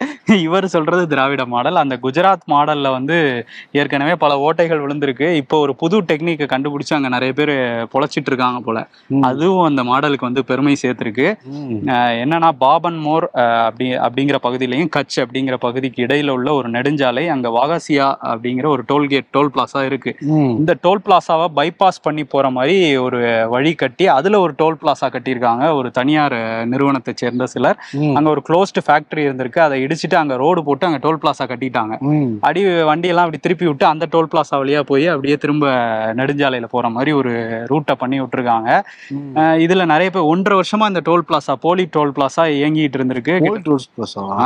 இவர் 0.45 0.67
சொல்றது 0.75 1.03
திராவிட 1.11 1.43
மாடல். 1.53 1.77
அந்த 1.83 1.95
குஜராத் 2.05 2.47
மாடல்ல 2.53 2.91
வந்து 2.97 3.17
ஏற்கனவே 3.81 4.15
பல 4.23 4.39
ஓட்டைகள் 4.47 4.83
விழுந்திருக்கு. 4.85 5.29
இப்போ 5.41 5.57
ஒரு 5.65 5.75
புது 5.83 5.99
டெக்னிக்கை 6.11 6.47
கண்டுபிடிச்சு 6.53 6.97
அங்க 6.97 7.11
நிறைய 7.15 7.33
பேர் 7.39 7.53
பொழைச்சிட்டு 7.93 8.29
இருக்காங்க 8.31 8.59
போல. 8.67 8.79
அதுவும் 9.29 9.65
அந்த 9.69 9.81
மாடலுக்கு 9.89 10.27
வந்து 10.27 10.43
பெருமை 10.49 10.75
சேர்த்திருக்கு 10.83 11.27
என்னன்னா 12.23 12.49
பாபன் 12.63 12.99
மோர் 13.05 13.25
அப்படி 13.67 13.87
அப்படிங்கிற 14.05 14.37
பகுதியிலையும் 14.45 14.91
கட்ச் 14.95 15.17
அப்படிங்கிற 15.23 15.57
பகுதிக்கு 15.65 16.05
இடையில 16.05 16.35
உள்ள 16.37 16.49
ஒரு 16.59 16.69
நெடுஞ்சாலை 16.75 17.25
அங்க 17.35 17.47
வாகாசியா 17.57 18.07
அப்படிங்கிற 18.31 18.67
ஒரு 18.75 18.83
டோல்கேட் 18.91 19.29
டோல் 19.35 19.51
பிளாசா 19.55 19.81
இருக்கு. 19.89 20.11
இந்த 20.59 20.75
டோல் 20.85 21.03
பிளாசாவை 21.07 21.47
பைபாஸ் 21.59 22.03
பண்ணி 22.07 22.25
போற 22.33 22.45
மாதிரி 22.57 22.77
ஒரு 23.05 23.19
வழி 23.53 23.73
கட்டி 23.83 24.07
அதுல 24.17 24.39
ஒரு 24.45 24.55
டோல் 24.61 24.79
பிளாசா 24.81 25.09
கட்டியிருக்காங்க 25.15 25.65
ஒரு 25.79 25.91
தனியார் 25.99 26.37
நிறுவனத்தை 26.73 27.13
சேர்ந்த 27.21 27.47
சிலர். 27.53 27.77
அங்க 28.17 28.27
ஒரு 28.35 28.43
க்ளோஸ்டு 28.49 28.85
ஃபேக்டரி 28.87 29.23
இருந்திருக்கு 29.27 29.61
அதை 29.67 29.77
இடிச்சிட்டு 29.85 30.17
அங்க 30.21 30.35
ரோடு 30.43 30.63
போட்டு 30.67 30.87
அங்க 30.89 30.99
டோல் 31.05 31.21
பிளாசா 31.23 31.45
கட்டிட்டாங்க. 31.51 31.93
அடி 32.49 32.61
வண்டியெல்லாம் 32.91 33.27
அப்படி 33.27 33.41
திருப்பி 33.45 33.65
விட்டு 33.69 33.85
அந்த 33.93 34.05
டோல் 34.13 34.31
பிளாசா 34.33 34.55
வழியா 34.61 34.81
போய் 34.91 35.05
அப்படியே 35.13 35.37
திரும்ப 35.43 35.65
நெடுஞ்சாலையில 36.19 36.67
போற 36.75 36.89
மாதிரி 36.95 37.11
ஒரு 37.21 37.33
ரூட்டை 37.71 37.95
பண்ணி 38.01 38.17
விட்டுருக்காங்க. 38.21 38.69
இதுல 39.65 39.85
நிறைய 39.93 40.09
பேர் 40.15 40.29
ஒன்றரை 40.31 40.55
வருஷமா 40.59 40.87
இந்த 40.91 41.01
டோல் 41.09 41.25
பிளாசா 41.29 41.53
போலி 41.65 41.85
டோல் 41.95 42.13
பிளாசா 42.17 42.45
இயங்கிட்டு 42.57 42.99
இருந்திருக்கு? 42.99 43.35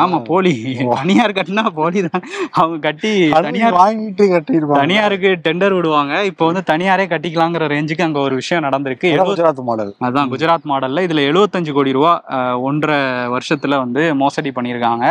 ஆமா 0.01 0.19
போலி. 0.31 0.53
தனியார் 0.97 1.35
கட்டினா 1.39 1.65
போலி 1.79 2.01
தான். 2.07 2.25
அவங்க 2.59 2.79
கட்டி 2.87 3.11
தனியார் 3.47 3.79
வாங்கிட்டு 3.81 4.27
கட்டிருப்பாங்க 4.35 4.79
தனியாருக்கு 4.81 5.31
டெண்டர் 5.47 5.75
விடுவாங்க. 5.77 6.13
இப்போ 6.31 6.43
வந்து 6.49 6.63
தனியாரே 6.71 7.07
கட்டிக்கலாங்கிற 7.13 7.69
ரேஞ்சுக்கு 7.75 8.07
அங்க 8.07 8.19
ஒரு 8.27 8.35
விஷயம் 8.41 8.65
நடந்திருக்கு. 8.67 9.11
குஜராத் 9.31 9.63
மாடல் 9.69 9.91
அதான் 10.07 10.31
குஜராத் 10.33 10.69
மாடல்ல 10.71 11.05
இதுல 11.07 11.25
75 11.29 11.77
கோடி 11.77 11.95
ரூபா 11.97 12.13
ஒன்றரை 12.69 12.99
வருஷத்துல 13.35 13.77
வந்து 13.83 14.01
மோசடி 14.21 14.51
பண்ணியிருக்காங்க. 14.57 15.05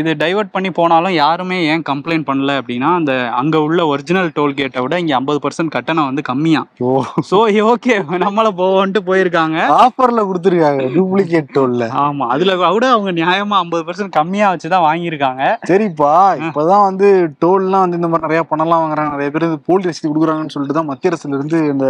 இது 0.00 0.10
டைவர்ட் 0.22 0.54
பண்ணி 0.54 0.70
போனாலும் 0.78 1.14
யாருமே 1.22 1.58
ஏன் 1.72 1.84
கம்ப்ளைண்ட் 1.90 2.26
பண்ணல 2.28 2.52
அப்படின்னா 2.60 2.90
அந்த 3.00 3.12
அங்க 3.40 3.56
உள்ள 3.66 3.80
ஒரிஜினல் 3.92 4.30
டோல்கேட்டை 4.38 4.82
விட 4.84 4.94
இங்க 5.02 5.14
ஐம்பது 5.18 5.40
பர்சன்ட் 5.44 5.74
கட்டணம் 5.76 6.08
வந்து 6.10 6.22
கம்மியா 6.30 6.62
ஓ 6.86 6.87
சோ 7.30 7.38
ஓகே 7.72 7.94
நம்மள 8.24 8.48
போவோன்ட்டு 8.60 9.00
போயிருக்காங்க. 9.08 9.58
ஆஃபர்ல 9.84 10.20
கொடுத்துருக்காங்க. 10.28 10.84
டூப்ளிகேட் 10.96 11.50
டோல்ல 11.56 11.86
ஆமா. 12.04 12.26
அதுல 12.34 12.56
கூட 12.56 12.86
அவங்க 12.90 13.12
நியாயமா 13.12 13.58
ஐம்பது 13.62 13.84
பர்சன்ட் 13.88 14.16
கம்மியா 14.18 14.52
வச்சுதான் 14.52 14.86
வாங்கியிருக்காங்க. 14.88 15.42
சரிப்பா. 15.70 16.12
இப்பதான் 16.44 16.86
வந்து 16.90 17.10
டோல்லாம் 17.44 17.84
வந்து 17.84 18.00
இந்த 18.00 18.08
மாதிரி 18.08 18.26
நிறைய 18.26 18.42
பணம்லாம் 18.52 18.82
வாங்குறாங்க. 18.84 19.14
நிறைய 19.16 19.30
பேர் 19.36 19.48
போலி 19.68 19.88
ரசீது 19.88 20.10
கொடுக்குறாங்கன்னு 20.10 20.54
சொல்லிட்டு 20.56 20.78
தான் 20.80 20.90
மத்திய 20.92 21.12
அரசுல 21.12 21.38
இருந்து 21.38 21.60
இந்த 21.74 21.88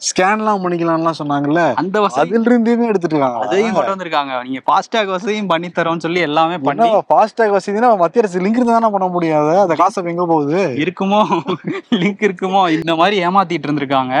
ஸ்கேன்லாம் 0.00 0.62
பண்ணிக்கலாம்லாம் 0.64 1.18
சொன்னாங்கல்ல? 1.18 1.62
அந்த 1.74 1.96
வசதி 2.00 2.20
அதுல 2.22 2.48
இருந்துமே 2.50 2.88
எடுத்துட்டு 2.90 3.14
இருக்காங்க 3.16 3.38
அதையும் 3.44 3.76
கொண்டு 3.76 3.92
வந்திருக்காங்க. 3.94 4.34
நீங்க 4.46 4.60
ஃபாஸ்டாக் 4.66 5.10
வசதியும் 5.14 5.50
பண்ணி 5.52 5.68
தரோம்னு 5.68 6.04
சொல்லி 6.06 6.20
எல்லாமே 6.26 6.56
பண்ணி 6.66 6.88
ஃபாஸ்டாக் 7.08 7.54
வசதினா 7.56 7.88
மத்திய 8.02 8.22
அரசு 8.22 8.42
லிங்க் 8.44 8.60
இருந்தா 8.60 8.76
தானே 8.78 8.90
பண்ண 8.92 9.08
முடியாது 9.16 9.54
அந்த 9.60 9.74
காசு 9.74 9.98
அப்ப 10.00 10.12
எங்க 10.14 10.26
போகுது? 10.26 10.60
இருக்குமோ? 10.84 11.22
லிங்க் 12.02 12.22
இருக்குமோ? 12.28 12.62
இந்த 12.76 12.94
மாதிரி 12.96 13.18
ஏமாத்திட்டு 13.26 13.68
இருந்திருக்காங்க. 13.68 14.14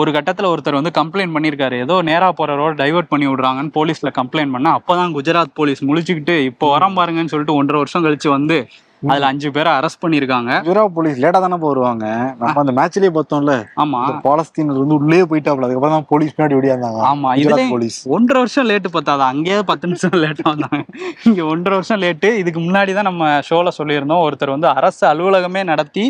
ஒரு 0.00 0.10
கட்டத்துல 0.10 0.50
ஒருத்தர் 0.52 0.78
வந்து 0.78 0.92
கம்ப்ளைண்ட் 0.98 1.34
பண்ணியிருக்காரு 1.34 1.76
ஏதோ 1.82 1.96
நேரா 2.02 2.32
போற 2.32 2.54
ரோடு 2.54 2.74
டைவர்ட் 2.82 3.10
பண்ணி 3.10 3.26
விடுறாங்கன்னு 3.28 3.74
போலீஸ்ல 3.74 4.10
கம்ப்ளைண்ட் 4.16 4.54
பண்ண 4.54 4.68
அப்பதான் 4.78 5.12
குஜராத் 5.16 5.52
போலீஸ் 5.54 5.82
முழிச்சுக்கிட்டு 5.84 6.36
இப்போ 6.50 6.66
வரோம் 6.72 6.96
பாருங்கன்னு 6.98 7.32
சொல்லிட்டு 7.34 7.54
ஒன்றரை 7.54 7.80
வருஷம் 7.82 8.04
கழிச்சு 8.04 8.28
வந்து 8.28 8.56
அதுல 9.02 9.26
அஞ்சு 9.26 9.48
பேரை 9.56 9.70
அரெஸ்ட் 9.78 10.00
பண்ணிருக்காங்க 10.02 10.50
குஜராத் 10.64 10.94
போலீஸ் 10.96 11.20
லேட்டா 11.22 11.40
தானே 11.44 11.58
வருவாங்க. 11.62 12.06
நம்ம 12.40 12.56
அந்த 12.62 12.72
மேட்ச்லயே 12.78 13.12
பார்த்தோம்ல 13.16 13.52
ஆமா. 13.82 14.00
பாலஸ்தீனர் 14.26 14.80
வந்து 14.82 14.96
உள்ளே 14.98 15.20
போயிட்டாப்ல. 15.30 15.66
அதுக்கப்புறம் 15.66 15.96
தான் 15.96 16.08
போலீஸ் 16.10 16.34
பின்னாடி 16.36 16.56
ஓடியாந்தாங்க 16.58 17.00
ஆமா 17.10 17.30
இதுலயும் 17.42 17.72
போலீஸ் 17.74 17.98
ஒன்றரை 18.16 18.40
வருஷம் 18.44 18.68
லேட்டு 18.70 18.90
பத்தாது? 18.96 19.22
அங்கேயே 19.32 19.62
பத்து 19.70 19.88
நிமிஷம் 19.88 20.18
லேட்டா 20.24 20.46
வந்தாங்க. 20.52 20.82
இங்க 21.28 21.40
ஒன்றரை 21.52 21.76
வருஷம் 21.80 22.02
லேட்டு 22.04 22.30
இதுக்கு 22.42 22.60
முன்னாடி 22.60 22.94
தான் 22.98 23.08
நம்ம 23.10 23.30
ஷோல 23.48 23.72
சொல்லியிருந்தோம். 23.78 24.24
ஒருத்தர் 24.26 24.56
வந்து 24.56 24.68
அரசு 24.78 25.02
அலுவலகமே 25.12 25.62
நடத்தி 25.64 26.04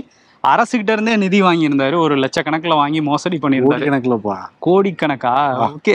அரசுகிட்ட 0.48 0.90
இருந்தே 0.92 1.16
நிதி 1.16 1.38
வாங்கியிருந்தாரு. 1.42 1.96
ஒரு 1.98 2.14
லட்சக்கணக்குல 2.16 2.74
வாங்கி 2.74 3.00
மோசடி 3.02 3.38
பண்ணியிருந்தாரு. 3.42 3.86
கணக்குலப்பா 3.88 4.36
கோடிக்கணக்கா? 4.66 5.32
ஓகே. 5.66 5.94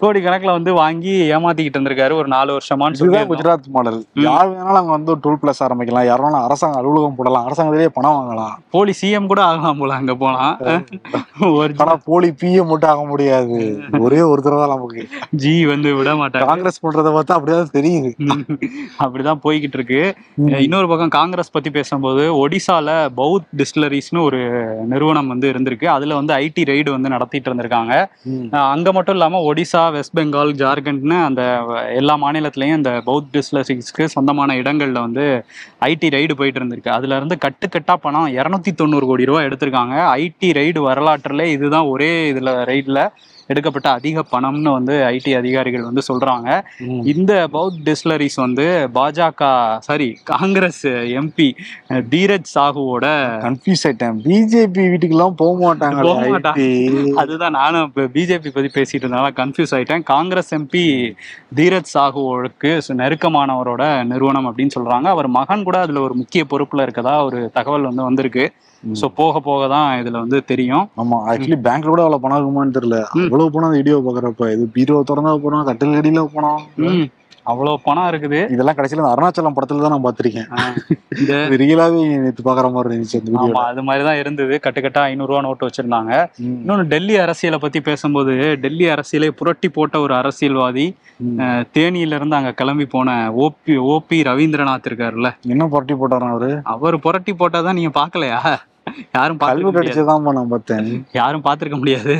கோடிக்கணக்குல 0.00 0.50
வந்து 0.50 0.72
வாங்கி 0.74 1.14
ஏமாத்திக்கிட்டு 1.32 1.78
இருந்திருக்காரு. 1.78 2.12
ஒரு 2.12 2.28
நாலு 2.28 2.50
வருஷமான்னு 2.52 2.98
சொல்லி 3.00 3.18
குஜராத் 3.32 3.66
மாடல். 3.76 4.04
யார் 4.14 4.50
வேணாலும் 4.50 4.80
அங்க 4.80 4.90
வந்து 4.90 5.16
டோல் 5.16 5.38
பிளஸ் 5.42 5.62
ஆரம்பிக்கலாம். 5.66 6.06
யார் 6.06 6.22
வேணாலும் 6.22 6.44
அரசாங்க 6.44 6.78
அலுவலகம் 6.78 7.16
போடலாம். 7.16 7.48
அரசாங்கத்திலேயே 7.48 7.90
பணம் 7.98 8.16
வாங்கலாம். 8.18 8.54
போலி 8.70 8.92
சிஎம் 9.00 9.26
கூட 9.26 9.42
ஆகலாம் 9.42 9.78
போல 9.78 9.94
அங்க 9.94 10.14
போலாம் 10.14 10.54
ஒரு 11.52 11.74
ஆனா 11.76 11.96
போலி 12.04 12.28
பிஎம் 12.42 12.66
மட்டும் 12.66 12.90
ஆக 12.90 13.04
முடியாது. 13.04 13.58
ஒரே 13.98 14.20
ஒரு 14.20 14.42
தடவை 14.42 14.66
தான் 14.66 14.74
நமக்கு. 14.76 15.08
ஜி 15.30 15.66
வந்து 15.66 15.94
விட 15.94 16.12
மாட்டாங்க 16.12 16.46
காங்கிரஸ் 16.46 16.86
பண்றத 16.86 17.10
பார்த்தா 17.16 17.36
அப்படிதான் 17.38 17.74
தெரியுது. 17.78 18.10
அப்படிதான் 19.04 19.42
போய்கிட்டு 19.44 19.76
இருக்கு. 19.78 20.00
இன்னொரு 20.60 20.88
பக்கம் 20.88 21.08
காங்கிரஸ் 21.08 21.50
பத்தி 21.50 21.70
பேசும்போது 21.70 22.48
ஒடிசால 22.48 22.88
பௌத் 23.16 23.48
டிஸ்டிலரிஸ்னு 23.72 24.20
ஒரு 24.20 24.40
நிறுவனம் 24.86 25.30
வந்து 25.32 25.52
இருந்திருக்கு. 25.52 25.84
அதுல 25.84 26.14
வந்து 26.14 26.34
ஐடி 26.34 26.62
ரைடு 26.70 26.90
வந்து 26.90 27.08
நடத்திட்டு 27.08 27.48
இருந்திருக்காங்க. 27.50 27.94
அங்க 28.74 28.92
மட்டும் 28.92 29.14
இல்லாம 29.14 29.40
ஒடிசா 29.52 29.82
வெஸ்ட் 29.92 30.16
பெங்கால் 30.18 30.52
ஜார்க்கண்ட்னு 30.62 31.18
அந்த 31.24 31.42
எல்லா 31.94 32.16
மாநிலத்திலயும் 32.24 32.78
இந்த 32.80 32.92
பௌத் 33.06 33.30
டிஸ்டிலரிஸ்க்கு 33.36 34.04
சொந்தமான 34.16 34.56
இடங்கள்ல 34.62 35.00
வந்து 35.06 35.26
ஐடி 35.80 36.08
ரைடு 36.16 36.34
போயிட்டு 36.40 36.60
இருந்திருக்கு. 36.60 36.96
அதுல 36.98 37.16
இருந்து 37.16 37.38
கட்டுக்கட்டா 37.46 37.96
பணம் 38.00 38.30
இருநூத்தி 38.38 38.72
தொண்ணூறு 38.74 39.06
கோடி 39.06 39.24
ரூபாய் 39.24 39.46
எடுத்திருக்காங்க. 39.46 39.96
ஐடி 40.22 40.50
ரைடு 40.60 40.80
வரலாற்றுல 40.88 41.44
இதுதான் 41.56 41.90
ஒரே 41.94 42.32
இதுல 42.32 42.50
ரைட்ல 42.72 43.00
எடுக்கப்பட்ட 43.50 43.88
அதிக 43.98 44.24
பணம்னு 44.32 44.70
வந்து 44.78 44.94
ஐடி 45.14 45.32
அதிகாரிகள் 45.38 45.86
வந்து 45.88 46.02
சொல்றாங்க. 46.08 46.48
இந்த 47.12 47.32
பௌத் 47.54 47.78
டிஸ்லரிஸ் 47.88 48.38
வந்து 48.44 48.66
பாஜக 48.94 49.50
சாரி 49.88 50.08
காங்கிரஸ் 50.32 50.84
எம்பி 51.20 51.48
தீரஜ் 52.12 52.50
சாகுவோட 52.54 53.06
கன்ஃபியூஸ் 53.46 53.84
ஆயிட்டேன். 53.88 54.18
பிஜேபி 54.28 54.84
வீட்டுக்கு 54.92 55.16
எல்லாம் 55.16 55.38
போக 55.42 55.54
மாட்டாங்க 55.64 56.06
போக 56.08 56.24
மாட்டாங்க. 56.34 57.14
அதுதான் 57.24 57.56
நானும் 57.60 57.86
இப்போ 57.88 58.04
பிஜேபி 58.16 58.52
பத்தி 58.56 58.72
பேசிட்டு 58.78 59.04
இருந்தனால 59.04 59.32
கன்ஃபியூஸ் 59.40 59.74
ஆயிட்டேன். 59.78 60.04
காங்கிரஸ் 60.12 60.52
எம்பி 60.58 60.84
தீரஜ் 61.60 61.92
சாகுவோருக்கு 61.96 62.72
நெருக்கமானவரோட 63.02 63.82
நிறுவனம் 64.12 64.48
அப்படின்னு 64.48 64.76
சொல்றாங்க. 64.78 65.08
அவர் 65.14 65.28
மகன் 65.38 65.66
கூட 65.68 65.78
அதுல 65.84 66.02
ஒரு 66.06 66.14
முக்கிய 66.20 66.44
பொறுப்புல 66.50 66.86
இருக்கதா 66.86 67.14
ஒரு 67.28 67.40
தகவல் 67.56 67.88
வந்து 67.90 68.08
வந்திருக்கு. 68.08 68.44
ஸோ 69.00 69.06
போக 69.20 69.40
போக 69.48 69.62
தான் 69.74 69.88
இதுல 70.00 70.22
வந்து 70.24 70.38
தெரியும். 70.52 70.84
ஆமா 71.02 71.16
ஆக்சுவலி 71.30 71.58
பேங்க்ல 71.66 71.92
கூட 71.92 72.04
அவ்வளவு 72.04 72.24
பணம் 72.24 72.38
இருக்குமான்னு 72.38 72.76
தெரியல. 72.78 73.00
அவ்வளவு 73.24 73.54
பணம் 73.56 73.76
வீடியோ 73.78 73.98
பாக்குறப்ப 74.06 74.52
இது 74.54 74.66
பீரோ 74.76 75.02
திறந்தா 75.10 75.34
போனோம் 75.46 75.66
கட்டில் 75.70 75.98
கடியில 75.98 76.28
போனோம் 76.36 76.62
அவ்வளவு 77.50 77.78
பணம் 77.86 78.08
இருக்குது. 78.10 78.40
இதெல்லாம் 78.54 78.76
கடைசியில 78.78 79.06
அருணாச்சலம் 79.12 79.54
படத்துல 79.54 79.82
தான் 79.84 79.92
நான் 79.94 80.04
பாத்திருக்கேன் 80.04 81.56
ரியலாவே 81.62 82.02
நேத்து 82.24 82.42
பாக்குற 82.48 82.66
மாதிரி 82.74 82.90
இருந்துச்சு 82.90 83.38
ஆமா 83.44 83.62
அது 83.70 83.82
மாதிரி 83.88 84.02
தான் 84.08 84.20
இருந்தது. 84.22 84.54
கட்டுக்கட்டா 84.66 85.02
ஐநூறு 85.10 85.30
ரூபா 85.30 85.40
நோட்டு 85.46 85.68
வச்சிருந்தாங்க 85.68 86.12
இன்னொன்னு 86.46 86.84
டெல்லி 86.92 87.16
அரசியலை 87.24 87.58
பத்தி 87.64 87.80
பேசும்போது 87.88 88.34
டெல்லி 88.64 88.86
அரசியலை 88.94 89.30
புரட்டி 89.40 89.70
போட்ட 89.78 89.98
ஒரு 90.06 90.14
அரசியல்வாதி 90.20 90.86
தேனியில 91.78 92.18
இருந்து 92.18 92.38
அங்க 92.40 92.52
கிளம்பி 92.60 92.86
போன 92.94 93.10
ஓபி 93.46 93.76
ஓபி 93.94 94.18
ரவீந்திரநாத் 94.30 94.88
இருக்காருல்ல. 94.90 95.30
என்ன 95.54 95.66
பார்ட்டி 95.74 95.96
போட்டாரு 96.02 96.28
அவரு? 96.32 96.52
அவர் 96.74 97.04
புரட்டி 97.06 97.34
போட்டாதான் 97.42 97.78
நீங்க 97.80 97.92
பாக்கலையா 98.00 98.40
யாரும் 99.16 99.38
கல்வி 99.40 99.62
பார்த்துக்க 99.62 99.66
முடியாது. 99.66 99.88
கடிச்சதான் 99.88 100.36
நான் 100.38 100.50
பார்த்தேன். 100.52 100.88
யாரும் 101.18 101.44
பார்த்திருக்க 101.44 101.76
முடியாது. 101.82 102.14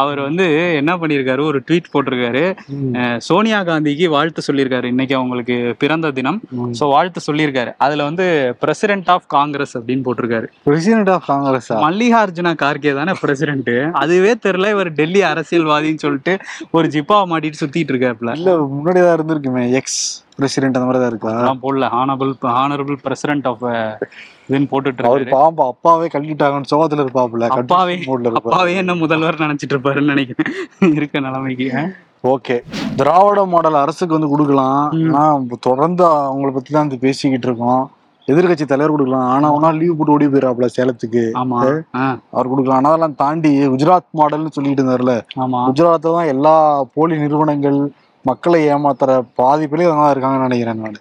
அவர் 0.00 0.20
வந்து 0.26 0.46
என்ன 0.80 0.92
பண்ணியிருக்காரு 1.00 1.42
ஒரு 1.50 1.58
ட்வீட் 1.68 1.90
போட்டிருக்காரு. 1.94 2.44
சோனியா 3.28 3.58
காந்திக்கு 3.68 4.06
வாழ்த்து 4.14 4.46
சொல்லியிருக்காரு. 4.48 4.86
இன்னைக்கு 4.94 5.14
அவங்களுக்கு 5.18 5.56
பிறந்த 5.82 6.12
தினம். 6.18 6.40
ஸோ 6.80 6.86
வாழ்த்து 6.94 7.26
சொல்லியிருக்காரு. 7.28 7.72
அதுல 7.86 8.06
வந்து 8.10 8.26
பிரசிடென்ட் 8.64 9.10
ஆஃப் 9.16 9.28
காங்கிரஸ் 9.36 9.76
அப்படின்னு 9.78 10.06
போட்டிருக்காரு. 10.08 10.48
பிரசிடென்ட் 10.68 11.12
ஆஃப் 11.16 11.28
காங்கிரஸா 11.32 11.78
மல்லிகார்ஜுன 11.86 12.54
கார்கே 12.64 12.94
தானே 13.00 13.14
பிரசிடென்ட் 13.22 13.72
அதுவே 14.02 14.34
தெரியல 14.48 14.74
இவர் 14.76 14.92
டெல்லி 15.00 15.22
அரசியல்வாதின்னு 15.32 16.04
சொல்லிட்டு 16.06 16.34
ஒரு 16.78 16.88
ஜிப்பாவை 16.96 17.26
மாட்டிட்டு 17.32 17.62
சுத்திட்டு 17.62 17.94
இருக்காப்ல. 17.94 18.32
இல்ல 18.40 18.52
முன்னாடி 18.76 19.00
தான் 19.06 19.16
இருந்திருக்குமே 19.18 19.64
எக்ஸ் 19.80 20.02
பிரசிடென்ட் 20.38 20.76
அந்த 20.78 20.86
மாதிரி 20.88 21.00
தான் 21.02 21.12
இருக்கா 21.12 21.32
போடல. 21.64 21.88
ஹானபிள் 21.94 22.30
ஹானரபிள் 22.58 22.98
பிரசிடென்ட் 23.06 23.48
ஆஃப் 23.50 23.64
இதுன்னு 24.48 24.70
போட்டுட்டு 24.72 25.08
அவர் 25.08 25.20
இருக்காரு. 25.20 25.34
பாம்பா 25.36 25.64
அப்பாவே 25.72 26.06
கழட்டிட்டாங்கன்னு 26.14 26.72
சோகத்துல 26.72 27.04
இருப்பாப்புல. 27.04 27.48
அப்பாவே 27.58 27.96
அப்பாவே 28.40 28.74
என்ன 28.82 28.94
முதல்வர் 29.02 29.42
நினைச்சிட்டு 29.44 29.74
இருப்பாருன்னு 29.76 30.14
நினைக்கிறேன். 30.14 30.52
இருக்க 30.98 31.24
நிலைமைக்கு. 31.26 31.68
ஓகே 32.32 32.56
திராவிட 32.98 33.40
மாடல் 33.52 33.82
அரசுக்கு 33.84 34.16
வந்து 34.16 34.32
கொடுக்கலாம். 34.32 34.82
ஆனா 35.16 35.24
தொடர்ந்து 35.68 36.04
அவங்கள 36.28 36.50
பத்தி 36.56 36.70
தான் 36.70 36.84
வந்து 36.86 37.02
பேசிக்கிட்டு 37.04 37.48
இருக்கோம். 37.48 37.82
எதிர்க்கட்சி 38.28 38.64
தலைவர் 38.64 38.92
கொடுக்கலாம். 38.94 39.28
ஆனா 39.34 39.46
ஒன்னா 39.54 39.70
லீவ் 39.78 39.96
போட்டு 39.98 40.14
ஓடி 40.14 40.26
போயிடாப்புல 40.32 40.66
சேலத்துக்கு. 40.76 41.24
ஆமா. 41.40 41.60
அவர் 42.36 42.50
கொடுக்கலாம். 42.52 42.78
ஆனா 42.80 42.92
அதெல்லாம் 42.92 43.18
தாண்டி 43.22 43.50
குஜராத் 43.72 44.12
மாடல்னு 44.20 44.54
சொல்லிட்டு 44.56 44.82
இருந்தாருல. 44.82 45.14
ஆமா. 45.44 45.62
குஜராத்ல 45.70 46.14
தான் 46.18 46.30
எல்லா 46.34 46.54
போலி 46.96 47.16
நிறுவனங்கள் 47.24 47.80
மக்களை 48.24 48.58
ஏமாத்துற 48.72 49.10
பாதி 49.38 49.66
பேர் 49.70 49.84
தான் 49.92 50.12
இருக்காங்கன்னு 50.12 50.48
நினைக்கிறேன் 50.48 50.82
நான். 50.82 50.98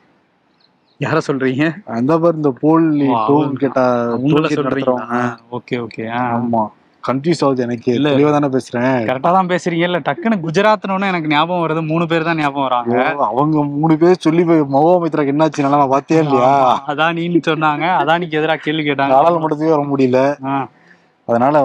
யார 1.00 1.18
சொல்றீங்க? 1.28 1.66
அந்த 1.96 2.14
மாதிரி 2.20 2.38
இந்த 2.40 2.52
போலி 2.62 3.08
டோல் 3.28 3.58
கேட்டா 3.62 3.84
நடத்துறவங்க. 4.34 5.20
ஓகே 5.58 5.76
ஓகே 5.86 6.04
ஆமா. 6.20 6.62
கன்ஃபியூஸ் 7.04 7.40
ஆகுது 7.46 7.64
எனக்கு 7.66 7.90
இல்ல. 7.94 8.10
தெளிவா 8.12 8.32
தானே 8.36 8.50
பேசுறேன். 8.56 8.98
கரெக்டா 9.08 9.30
தான் 9.38 9.50
பேசுறீங்க 9.52 9.86
இல்ல 9.88 10.00
டக்குன்னு 10.08 10.38
குஜராத்னு 10.44 11.08
எனக்கு 11.12 11.32
ஞாபகம் 11.34 11.64
வருது. 11.64 11.82
மூணு 11.92 12.06
பேர் 12.12 12.28
தான் 12.28 12.42
ஞாபகம் 12.42 12.68
வராங்க. 12.68 12.96
அவங்க 13.30 13.64
மூணு 13.76 13.96
பேர் 14.02 14.24
சொல்லி 14.26 14.44
போய் 14.50 14.62
மகோமித்ராக்கு 14.76 15.34
என்னாச்சு 15.34 15.66
நல்லா 15.66 15.88
பாத்தியா 15.94 16.22
இல்லையா? 16.26 16.52
ஆமா, 16.60 16.76
அதானின்னு 16.94 17.42
சொன்னாங்க. 17.50 17.86
அதானிக்கு 18.02 18.40
எதிராக 18.42 18.64
கேள்வி 18.66 18.86
கேட்டாங்க. 18.86 19.14
நாடாளுமன்றத்துக்கே 19.16 19.74
வர 19.76 19.86
முடியல. 19.92 20.22
அதனால 21.28 21.58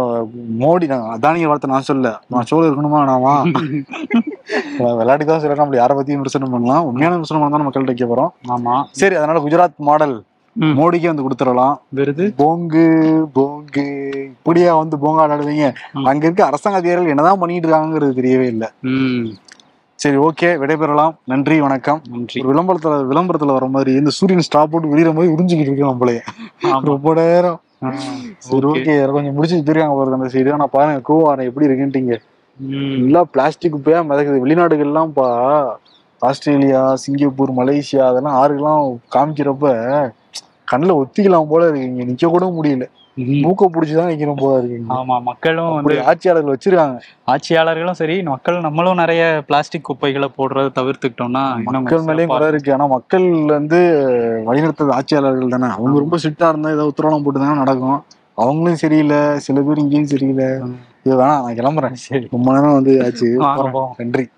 மோடி 0.62 0.86
நான் 0.90 1.06
அதானிய 1.14 1.46
வார்த்தை 1.48 1.68
நான் 1.70 1.86
சொல்ல 1.88 2.08
நான் 2.32 2.48
சோழ 2.50 2.62
இருக்கணுமா 2.66 3.00
நாமா 3.10 3.34
விளையாட்டு 4.78 5.24
தான் 5.24 5.40
சொல்லலாம் 5.40 5.64
அப்படி 5.66 5.76
யாரை 5.76 5.96
பத்தியும் 5.96 6.18
விமர்சனம் 6.18 6.50
பண்ணலாம். 6.50 6.84
உண்மையான 6.84 7.14
விமர்சனம் 7.14 7.50
தான் 7.50 7.66
மக்கள்கிட்ட 7.66 7.92
வைக்க 7.92 8.06
போறோம். 8.06 8.32
ஆமா. 8.48 8.84
சரி 8.90 9.14
அதனால 9.14 9.38
குஜராத் 9.38 9.76
மாடல். 9.76 10.16
மோடிக்கே 10.56 11.06
வந்து 11.06 11.24
கொடுத்துடலாம். 11.24 11.74
விருது 11.88 12.34
போங்கு 12.38 12.84
போங்கு. 13.34 13.84
இப்படியா 14.28 14.74
வந்து 14.74 14.98
போங்க 14.98 15.26
ம். 15.94 16.04
அங்க 16.04 16.26
இருக்க 16.26 16.44
அரசாங்க 16.44 16.78
அதிகாரிகள் 16.78 17.08
என்னதான் 17.08 17.38
பண்ணிட்டு 17.38 17.68
இருக்காங்கிறது 17.68 18.18
தெரியவே 18.20 18.46
இல்லை. 18.46 18.68
சரி 19.98 20.16
ஓகே. 20.16 20.48
விடைபெறலாம். 20.62 21.14
நன்றி 21.24 21.60
வணக்கம். 21.60 22.00
நன்றி. 22.10 22.40
விளம்பரத்துல 22.40 22.96
விளம்பரத்துல 23.12 23.52
வர 23.52 23.66
மாதிரி 23.66 23.92
இந்த 23.92 24.10
சூரியன் 24.10 24.40
ஸ்டாப் 24.40 24.70
போட்டு 24.70 24.88
விடிகிற 24.88 25.14
மாதிரி 25.14 25.34
உறிஞ்சிக்கிட்டு 25.34 25.70
இருக்கு 25.70 25.84
நம்மளே. 25.84 26.16
ரொம்ப 26.82 27.14
நேரம். 27.14 27.60
சரி. 28.38 28.66
ஓகே. 28.66 28.94
கொஞ்சம் 29.12 29.34
முடிச்சு 29.34 29.56
போயிருக்காங்க 29.56 29.96
பாருங்க 29.96 30.18
அந்த 30.18 30.30
சைடு 30.34 30.52
ஆனா 30.52 30.66
பாருங்க 30.66 31.00
கோவாரம் 31.08 31.46
எப்படி 31.46 31.66
இருக்குன்ட்டீங்க. 31.66 32.14
ம். 32.60 32.96
எல்லா 33.06 33.24
பிளாஸ்டிக் 33.24 33.74
குப்பையா 33.74 33.98
மிதக்குது. 34.08 34.44
வெளிநாடுகள்லாம் 34.44 35.10
பா 35.14 35.26
ஆஸ்திரேலியா 36.22 36.94
சிங்கப்பூர் 36.94 37.50
மலேசியா 37.52 38.04
அதெல்லாம் 38.06 38.36
ஆறுகள்லாம் 38.36 38.84
காமிக்கிறப்ப 39.14 39.66
கண்ணுல 40.72 40.92
ஒத்திக்கலாம் 41.00 41.48
போல 41.48 41.68
இருக்கு. 41.68 41.86
இங்க 41.86 42.04
நிக்க 42.04 42.26
கூட 42.26 42.46
முடியல. 42.56 42.86
மூக்க 43.44 43.64
புடிச்சுதான் 43.74 44.08
நிக்கணும் 44.10 44.40
போல 44.40 44.56
இருக்கு. 44.58 44.94
ஆமா 44.94 45.22
மக்களும் 45.22 45.74
வந்து 45.74 45.94
ஆட்சியாளர்கள் 46.04 46.54
வச்சிருக்காங்க. 46.54 46.96
ஆட்சியாளர்களும் 47.26 47.98
சரி 48.00 48.22
மக்கள் 48.22 48.60
நம்மளும் 48.60 48.96
நிறைய 48.96 49.22
பிளாஸ்டிக் 49.46 49.84
குப்பைகளை 49.84 50.28
போடுறத 50.38 50.72
தவிர்த்துக்கிட்டோம்னா 50.78 51.44
மக்கள் 51.68 52.00
மேலேயும் 52.00 52.26
குறை 52.26 52.48
இருக்கு. 52.48 52.72
ஆனா 52.72 52.86
மக்கள் 52.86 53.26
வந்து 53.50 53.78
வழிநடத்தது 54.48 54.90
ஆட்சியாளர்கள் 54.90 55.48
தானே. 55.48 55.70
அவங்க 55.76 55.98
ரொம்ப 55.98 56.16
ஸ்ட்ரிக்டா 56.16 56.48
இருந்தா 56.48 56.68
ஏதாவது 56.68 56.86
உத்தரவாதம் 56.86 57.24
போட்டுதானே 57.24 57.56
நடக்கும். 57.56 57.98
அவங்களும் 58.38 58.82
சரியில்லை. 58.84 59.38
சில 59.38 59.60
பேர் 59.60 59.78
இங்கேயும் 59.78 60.12
சரியில்லை. 60.14 60.50
இது 61.06 61.14
வேணாம் 61.14 61.42
நான் 61.42 61.54
கிளம்புறேன். 61.54 61.92
சரி. 61.92 62.28
ரொம்ப 62.30 62.52
நேரம் 62.52 62.72
வந்து 62.72 63.04
ஆச்சு. 63.04 63.26
நன்றி. 63.96 64.28